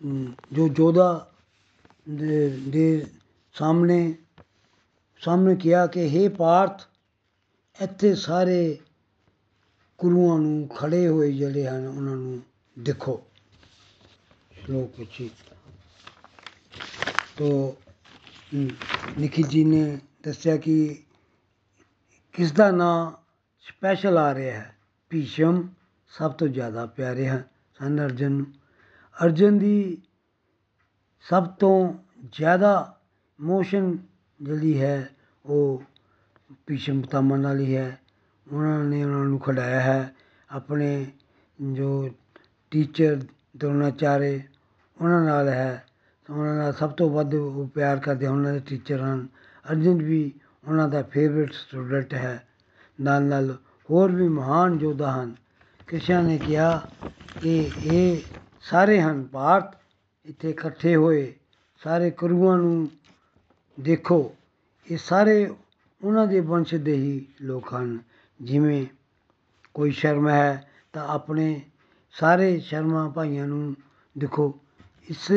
ਅਮ, 0.04 0.34
ਜੋ 0.52 0.68
ਜੋਧਾ 0.68 1.32
ਦੇ 2.10 2.48
ਦੇ 2.68 3.06
ਸਾਹਮਣੇ 3.52 4.14
ਸਾਹਮਣੇ 5.20 5.56
ਕਿਹਾ 5.56 5.86
ਕਿ 5.86 6.08
हे 6.14 6.36
ਪਾਰਥ 6.36 6.82
ਇੱਥੇ 7.82 8.14
ਸਾਰੇ 8.14 8.78
ਗੁਰੂਆਂ 9.98 10.38
ਨੂੰ 10.38 10.68
ਖੜੇ 10.68 11.08
ਹੋਏ 11.08 11.32
ਜਿਹੜੇ 11.32 11.66
ਹਨ 11.66 11.86
ਉਹਨਾਂ 11.86 12.16
ਨੂੰ 12.16 12.42
ਦੇਖੋ। 12.78 13.26
ਸ਼ਲੋਕ 14.52 14.98
ਵਿੱਚ 14.98 15.28
ਤੋ 17.36 17.76
ਹਮ, 18.54 18.68
ਨਿਖਿਲ 19.18 19.46
ਜੀ 19.46 19.64
ਨੇ 19.64 19.98
ਦੱਸਿਆ 20.22 20.56
ਕਿ 20.56 21.02
ਕਿਸ 22.32 22.52
ਦਾ 22.52 22.70
ਨਾਂ 22.70 23.12
ਸਪੈਸ਼ਲ 23.60 24.18
ਆ 24.18 24.34
ਰਿਹਾ 24.34 24.60
ਹੈ? 24.60 24.76
ਭੀਸ਼ਮ। 25.10 25.68
ਸਭ 26.18 26.32
ਤੋਂ 26.32 26.48
ਜ਼ਿਆਦਾ 26.48 26.86
ਪਿਆਰੇ 26.86 27.28
ਹਨ 27.28 27.42
ਸਨ 27.78 28.04
ਅਰਜਨ 28.04 28.32
ਨੂੰ। 28.32 28.46
ਅਰਜਨ 29.24 29.58
ਦੀ 29.58 30.02
ਸਭ 31.20 31.46
ਤੋਂ 31.46 31.94
ਜ਼ਿਆਦਾ 32.32 33.00
ਮੋਸ਼ਨ 33.40 33.98
ਜਿਹੜੀ 34.42 34.80
ਹੈ 34.80 35.08
ਉਹ 35.46 35.82
ਭੀਸ਼ਮ 36.66 37.00
ਪਿਤਾਮਹ 37.00 37.36
ਨਾਲ 37.36 37.58
ਹੀ 37.58 37.76
ਹੈ। 37.76 37.98
ਉਹਨਾਂ 38.52 38.84
ਨੇ 38.84 39.04
ਉਹਨਾਂ 39.04 39.24
ਨੂੰ 39.24 39.38
ਖਿਡਾਇਆ 39.40 39.80
ਹੈ। 39.80 40.14
ਆਪਣੇ 40.50 41.06
ਜੋ 41.72 42.10
ਟੀਚਰ 42.70 43.22
ਦਰੋਣਾਚਾਰੇ 43.56 44.42
ਉਹਨਾਂ 45.00 45.24
ਨਾਲ 45.24 45.48
ਹੈ। 45.48 45.86
ਉਹਨਾਂ 46.30 46.54
ਨਾਲ 46.54 46.72
ਸਭ 46.72 46.90
ਤੋਂ 46.90 47.10
ਵੱਧ 47.10 47.34
ਉਹ 47.34 47.68
ਪਿਆਰ 47.68 47.96
ਕਰਦੇ 47.96 48.26
ਹਨ, 48.26 48.32
ਉਹਨਾਂ 48.32 48.52
ਦੇ 48.52 48.60
ਟੀਚਰ 48.60 49.00
ਹਨ। 49.00 49.28
ਅਰਜਨ 49.70 50.02
ਵੀ 50.02 50.34
ਉਹਨਾਂ 50.68 50.88
ਦਾ 50.88 51.02
ਫੇਵਰਿਟ 51.02 51.52
ਸਟੂਡੈਂਟ 51.52 52.14
ਹੈ। 52.14 52.48
ਨਾਲ 53.00 53.22
ਨਾਲ 53.22 53.56
ਹੋਰ 53.90 54.12
ਵੀ 54.12 54.28
ਮਹਾਨ 54.28 54.80
ਯੋਧਾ 54.80 55.22
ਹਨ। 55.22 55.47
ਕ੍ਰਿਸ਼ਨ 55.88 56.24
ਨੇ 56.24 56.38
ਕਿਹਾ 56.38 56.90
ਕਿ 57.42 57.70
ਇਹ 57.82 58.22
ਸਾਰੇ 58.62 59.00
ਹਨ 59.00 59.24
ਭਾਰਤ, 59.24 59.76
ਇੱਥੇ 60.26 60.50
ਇਕੱਠੇ 60.50 60.96
ਹੋਏ, 60.96 61.34
ਸਾਰੇ 61.84 62.10
ਗੁਰੂਆਂ 62.10 62.58
ਨੂੰ 62.58 62.90
ਦੇਖੋ, 63.80 64.34
ਇਹ 64.90 64.96
ਸਾਰੇ 64.96 65.50
ਉਹਨਾਂ 66.04 66.26
ਦੇ 66.26 66.40
ਵੰਸ਼ 66.40 66.74
ਦੇ 66.74 66.92
ਹੀ 66.92 67.26
ਲੋਕ 67.42 67.74
ਹਨ। 67.74 67.98
ਜਿਵੇਂ 68.42 68.86
ਕੋਈ 69.74 69.90
ਸ਼ਰਮ 69.90 70.28
ਹੈ 70.28 70.70
ਤਾਂ 70.92 71.08
ਆਪਣੇ 71.08 71.60
ਸਾਰੇ 72.12 72.60
ਸ਼ਰਮਾ 72.60 73.08
ਭਾਈਆਂ 73.08 73.46
ਨੂੰ 73.46 73.76
ਦੇਖੋ, 74.18 74.60
ਇਸ, 75.10 75.30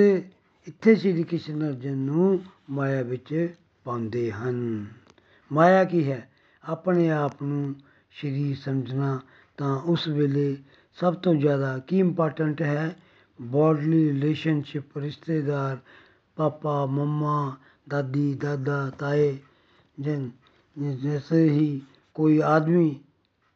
ਇੱਥੇ 0.67 0.95
ਸ਼੍ਰੀ 0.95 1.23
ਕ੍ਰਿਸ਼ਨ 1.23 1.67
ਅਰਜਨ 1.67 1.97
ਨੂੰ 1.97 2.43
ਮਾਇਆ 2.69 3.01
ਵਿੱਚ 3.01 3.55
ਪਾਉਂਦੇ 3.83 4.31
ਹਨ। 4.31 4.87
ਮਾਇਆ 5.51 5.83
ਕੀ 5.83 6.11
ਹੈ? 6.11 6.29
ਆਪਣੇ 6.63 7.11
ਆਪ 7.11 7.43
ਨੂੰ 7.43 7.75
ਸ਼ਰੀਰ 8.11 8.57
ਸਮਝਣਾ 8.57 9.19
ਤਾਂ 9.61 9.81
ਉਸ 9.81 10.07
ਵੇਲੇ 10.07 10.57
ਸਭ 10.93 11.15
ਤੋਂ 11.15 11.35
ਜ਼ਿਆਦਾ 11.35 11.77
ਕੀ 11.79 11.99
ਇੰਪੋਰਟੈਂਟ 11.99 12.61
ਹੈ? 12.61 12.95
ਬੋਡਲੀ 13.41 14.07
ਰਿਲੇਸ਼ਨਸ਼ਿਪ 14.07 14.97
ਰਿਸ਼ਤੇਦਾਰ, 14.97 15.77
ਪਾਪਾ, 16.35 16.85
ਮੰਮਾ, 16.85 17.57
ਦਾਦੀ, 17.89 18.33
ਦਾਦਾ, 18.33 18.89
ਤਾਏ, 18.89 19.37
ਜਿਨ 19.99 20.31
ਜੈਸੇ 21.03 21.49
ਹੀ 21.49 21.81
ਕੋਈ 22.13 22.41
ਆਦਮੀ, 22.45 22.99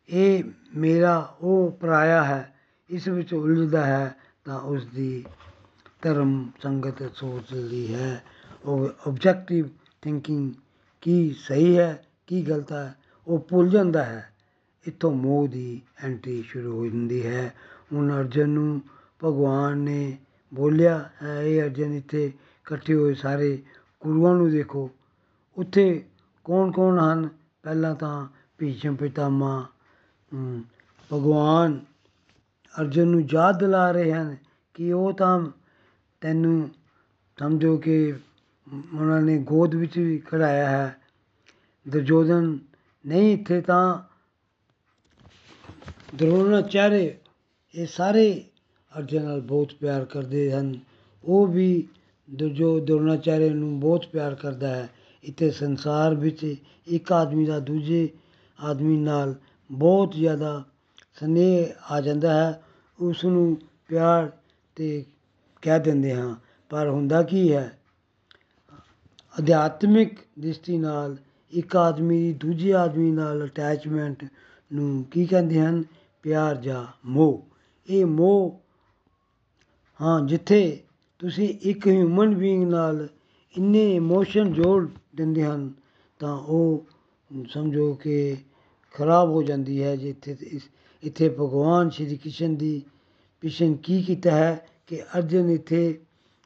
ਇਹ 0.10 0.44
ਮੇਰਾ, 0.76 1.36
ਉਹ 1.42 1.72
ਪਰਾਇਆ 1.72 2.24
ਹੈ, 2.24 2.56
ਇਸ 2.90 3.08
ਵਿੱਚ 3.08 3.34
ਉਲਝਦਾ 3.34 3.86
ਹੈ, 3.86 4.16
ਤਾਂ 4.46 4.60
ਉਸਦੀ 4.60 5.26
ਧਰਮ 6.02 6.52
ਸੰਗਤ 6.64 7.16
ਸੋਚਦੀ 7.16 7.94
ਹੈ। 7.94 8.24
ਉਹ 8.66 8.90
ਓਬਜੈਕਟਿਵ 9.08 9.66
ਥਿੰਕਿੰਗ 10.02 10.54
ਕੀ 11.02 11.36
ਸਹੀ 11.48 11.78
ਹੈ, 11.78 12.06
ਕੀ 12.28 12.42
ਗਲਤ 12.42 12.72
ਹੈ, 12.74 12.96
ਉਹ 13.28 13.40
ਭੁੱਲ 13.50 13.70
ਜਾਂਦਾ 13.70 14.04
ਹੈ। 14.04 14.35
ਇੱਥੋਂ 14.88 15.12
ਮੋਹ 15.12 15.48
ਦੀ 15.48 15.82
ਐਂਟਰੀ 16.04 16.42
ਸ਼ੁਰੂ 16.42 16.78
ਹੋ 16.78 16.86
ਜਾਂਦੀ 16.86 17.26
ਹੈ। 17.26 17.54
ਹੁਣ 17.94 18.12
ਅਰਜਨ 18.20 18.50
ਨੂੰ 18.50 18.82
ਭਗਵਾਨ 19.24 19.78
ਨੇ 19.78 20.18
ਬੋਲਿਆ 20.54 21.10
ਹੈ 21.24 21.42
ਇਹ 21.42 21.62
ਅਰਜਨ 21.62 21.94
ਇੱਥੇ 21.94 22.26
ਇਕੱਠੇ 22.26 22.94
ਹੋਏ 22.94 23.14
ਸਾਰੇ 23.14 23.64
ਗੁਰੂਆਂ 24.02 24.36
ਨੂੰ 24.36 24.52
ਦੇਖੋ। 24.52 24.90
ਉੱਥੇ 25.58 26.04
ਕੌਣ 26.44 26.72
ਕੌਣ 26.72 27.00
ਹਨ? 27.00 27.30
ਪਹਿਲਾਂ 27.64 27.96
ਤਾਂ 27.96 28.28
ਭੀਸ਼ਮ 28.58 28.96
ਪਿਤਾਮਾ 28.96 29.66
ਹਮ, 30.34 30.64
ਭਗਵਾਨ 31.14 31.80
ਅਰਜਨ 32.82 33.08
ਨੂੰ 33.08 33.22
ਯਾਦ 33.32 33.60
ਦਿਲਾ 33.60 33.92
ਰਹੇ 33.92 34.14
ਹਨ 34.14 34.36
ਕਿ 34.74 34.92
ਉਹ 34.94 35.14
ਤਾਂ 35.14 35.48
ਤੈਨੂੰ 36.22 36.70
ਸਮਝੋ 37.40 37.78
ਕਿ 37.78 38.14
ਉਹਨਾਂ 38.94 39.22
ਨੇ 39.22 39.38
ਗੋਦ 39.38 39.76
ਵਿੱਚ 39.76 39.98
ਵੀ 39.98 40.18
ਖੜਾਇਆ 40.18 40.70
ਹੈ। 40.70 41.02
ਦੁਰਯੋਧਨ 41.88 42.60
ਨਹੀਂ 43.06 43.34
ਇੱਥੇ 43.34 43.62
ਤਾਂ 43.62 44.15
ਦਰੋਣਾਚਾਰੇ 46.18 47.16
ਇਹ 47.76 47.86
ਸਾਰੇ 47.88 48.44
ਅਰਜਨ 48.92 49.24
ਨਾਲ 49.24 49.42
ਬਹੁਤ 49.42 49.74
ਪਿਆਰ 49.80 50.06
ਕਰਦੇ 50.06 50.52
ਹਨ। 50.52 50.78
ਉਹ 51.24 51.48
ਵੀ 51.48 51.88
ਜੋ 52.58 52.80
ਦਰੋਣਾਚਾਰੇ 52.80 53.50
ਨੂੰ 53.50 53.80
ਬਹੁਤ 53.80 54.06
ਪਿਆਰ 54.08 54.36
ਕਰਦਾ 54.36 54.68
ਹੈ, 54.68 54.90
ਇੱਥੇ 55.24 55.50
ਸੰਸਾਰ 55.52 56.16
ਵਿੱਚ 56.16 56.56
ਇੱਕ 56.88 57.12
ਆਦਮੀ 57.12 57.46
ਦਾ 57.46 57.60
ਦੂਜੇ 57.60 58.08
ਆਦਮੀ 58.60 58.98
ਨਾਲ 58.98 59.36
ਬਹੁਤ 59.72 60.16
ਜ਼ਿਆਦਾ 60.16 60.64
ਸਨੇਹ 61.20 61.66
ਆ 61.92 62.00
ਜਾਂਦਾ 62.02 62.34
ਹੈ। 62.34 62.62
ਉਸ 63.00 63.26
ਨੂੰ 63.26 63.58
ਪਿਆਰ 63.88 64.32
ਤੇ 64.76 65.06
ਕਹਿ 65.62 65.80
ਦਿੰਦੇ 65.80 66.14
ਹਾਂ। 66.16 66.36
ਪਰ 66.72 66.90
ਹੁੰਦਾ 66.90 67.22
ਕੀ 67.24 67.52
ਹੈ? 67.54 67.78
ਅਧਿਆਤਮਿਕ 69.40 70.20
ਦ੍ਰਿਸ਼ਟੀ 70.40 70.78
ਨਾਲ 70.78 71.16
ਇੱਕ 71.54 71.76
ਆਦਮੀ 71.76 72.18
ਦੀ 72.18 72.34
ਦੂਜੇ 72.34 72.74
ਆਦਮੀ 72.74 73.12
ਨਾਲ 73.12 73.46
ਅਟੈਚਮੈਂਟ 73.46 74.26
ਨੂੰ 74.72 75.04
ਕੀ 75.04 75.26
ਕਹਿੰਦੇ 75.26 75.60
ਹਨ? 75.62 75.84
ਪਿਆਰ 76.26 76.56
ਜਾਂ 76.56 76.86
ਮੋਹ। 77.06 77.48
ਇਹ 77.90 78.06
ਮੋਹ, 78.06 78.60
ਹਾਂ, 80.02 80.22
ਜਿੱਥੇ 80.28 80.84
ਤੁਸੀਂ 81.20 81.50
ਇੱਕ 81.62 81.88
ਹਿਊਮਨ 81.88 82.36
ਬੀਇੰਗ 82.36 82.64
ਨਾਲ 82.64 83.08
ਇੰਨੇ 83.58 83.96
ਇਮੋਸ਼ਨ 83.96 84.54
ਜੋੜ 84.54 84.90
ਦਿੰਦੇ 85.16 85.44
ਹਨ, 85.44 85.74
ਤਾਂ 86.20 86.38
ਉਹ 86.38 86.86
ਸਮਝੋ 87.50 87.94
ਕਿ 87.94 88.38
ਖਰਾਬ 88.94 89.30
ਹੋ 89.30 89.44
ਜਾਂਦੀ 89.44 89.84
ਹੈ, 89.84 89.96
ਜਿੱਥੇ 89.96 90.38
ਇਸ, 90.42 90.62
ਇੱਥੇ 91.04 91.30
ਭਗਵਾਨ 91.30 91.90
ਸ਼੍ਰੀ 91.90 92.18
ਕ੍ਰਿਸ਼ਨ 92.18 92.56
ਦੀ 92.56 92.82
ਕ੍ਰਿਸ਼ਨ 93.42 93.74
ਕੀ 93.74 94.02
ਕੀਤਾ 94.04 94.32
ਹੈ 94.32 94.70
ਕਿ 94.88 95.02
ਅਰਜਨ 95.02 95.50
ਇੱਥੇ 95.50 96.02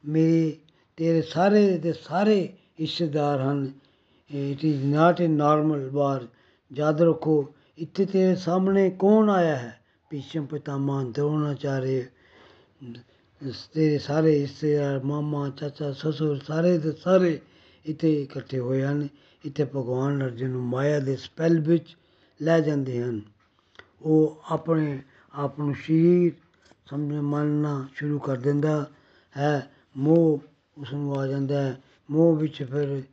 ਮੇਰੇ, 0.06 0.58
ਤੇਰੇ 0.98 1.22
ਸਾਰੇ 1.22 1.78
ਦੇ 1.78 1.94
ਸਾਰੇ 1.94 2.54
ਰਿਸ਼ਤੇਦਾਰ 2.80 3.42
ਹਨ। 3.42 3.72
It 4.36 4.66
is 4.66 4.86
not 4.86 5.22
a 5.22 5.28
normal 5.28 5.90
war 5.90 6.28
ਯਾਦ 6.74 7.02
ਰੱਖੋ 7.02 7.54
ਇੱਥੇ 7.80 8.06
ਤੇਰੇ 8.06 8.36
ਸਾਹਮਣੇ 8.36 8.90
ਕੌਣ 9.00 9.30
ਆਇਆ 9.30 9.56
ਹੈ? 9.56 9.80
ਭੀਸ਼ਮ 10.10 10.46
ਪਿਤਾਮਾ 10.46 11.04
ਦਰੋਣਾਚਾਰੇ 11.04 12.06
ਤੇਰੇ 13.74 13.98
ਸਾਰੇ 13.98 14.40
ਰਿਸ਼ਤੇਦਾਰ, 14.40 15.04
ਮਾਮਾ, 15.04 15.50
ਚਾਚਾ, 15.50 15.92
ਸਸੁਰ, 15.92 16.38
ਸਾਰੇ 16.38 16.78
ਦੇ 16.78 16.92
ਸਾਰੇ 16.92 17.40
ਇੱਥੇ 17.86 18.22
ਇਕੱਠੇ 18.22 18.60
ਹੋਏ 18.60 18.84
ਹਨ। 18.84 19.08
ਇੱਥੇ 19.46 19.66
ਭਗਵਾਨ 19.66 20.24
ਅਰਜਨ 20.24 20.50
ਨੂੰ 20.50 20.64
ਮਾਇਆ 20.64 21.00
ਦੇ 21.00 21.16
ਸਪੈਲ 21.16 21.60
ਵਿੱਚ 21.60 21.98
ਲੈ 22.42 22.60
ਜਾਂਦੇ 22.60 23.04
ਹਨ। 23.04 23.22
ਉਹ 24.02 24.42
ਆਪਣੇ 24.50 25.04
ਆਪ 25.34 25.60
ਨੂੰ 25.60 25.76
ਸ਼ਰੀਰ 25.76 26.32
ਸਮਝ 26.90 27.14
ਮੰਨਣਾ 27.14 27.88
ਸ਼ੁਰੂ 27.94 28.20
ਕਰ 28.20 28.36
ਦਿੰਦਾ 28.36 28.90
ਹੈ। 29.38 29.72
ਮੋਹ 29.98 30.40
ਉਸ 30.78 30.94
ਨੂੰ 30.94 31.20
ਆ 31.20 31.28
ਜਾਂਦਾ 31.28 31.62
ਹੈ। 31.62 31.82
ਮੋਹ 32.12 32.36
ਵਿੱਚ 32.36 32.64
ਫਿਰ 32.64 33.04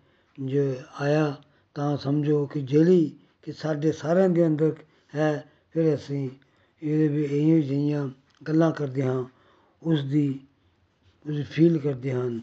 ਜੇ 0.47 0.77
ਆਇਆ 1.01 1.37
ਤਾਂ 1.75 1.97
ਸਮਝੋ 1.97 2.47
ਕਿ 2.47 2.61
ਜਿਹੜੀ 2.61 3.17
ਕਿ 3.47 3.53
ਸਾਡੇ 3.53 3.91
ਸਾਰਿਆਂ 3.93 4.29
ਦੇ 4.29 4.47
ਅੰਦਰ 4.47 4.75
ਹੈ 5.15 5.49
ਫਿਰ 5.71 5.95
ਅਸੀਂ 5.95 6.31
ਇਹਦੇ 6.83 7.09
ਵੀ 7.09 7.23
ਇਹੋ 7.25 7.61
ਜਿਹੀਆਂ 7.61 8.09
ਗੱਲਾਂ 8.49 8.71
ਕਰਦੇ 8.73 9.03
ਹਾਂ 9.03 9.25
ਉਸ 9.83 10.03
ਦੀ 10.05 10.41
ਉਸ 11.27 11.47
ਫੀਲ 11.47 11.79
ਕਰਦੇ 11.79 12.13
ਹਨ 12.13 12.41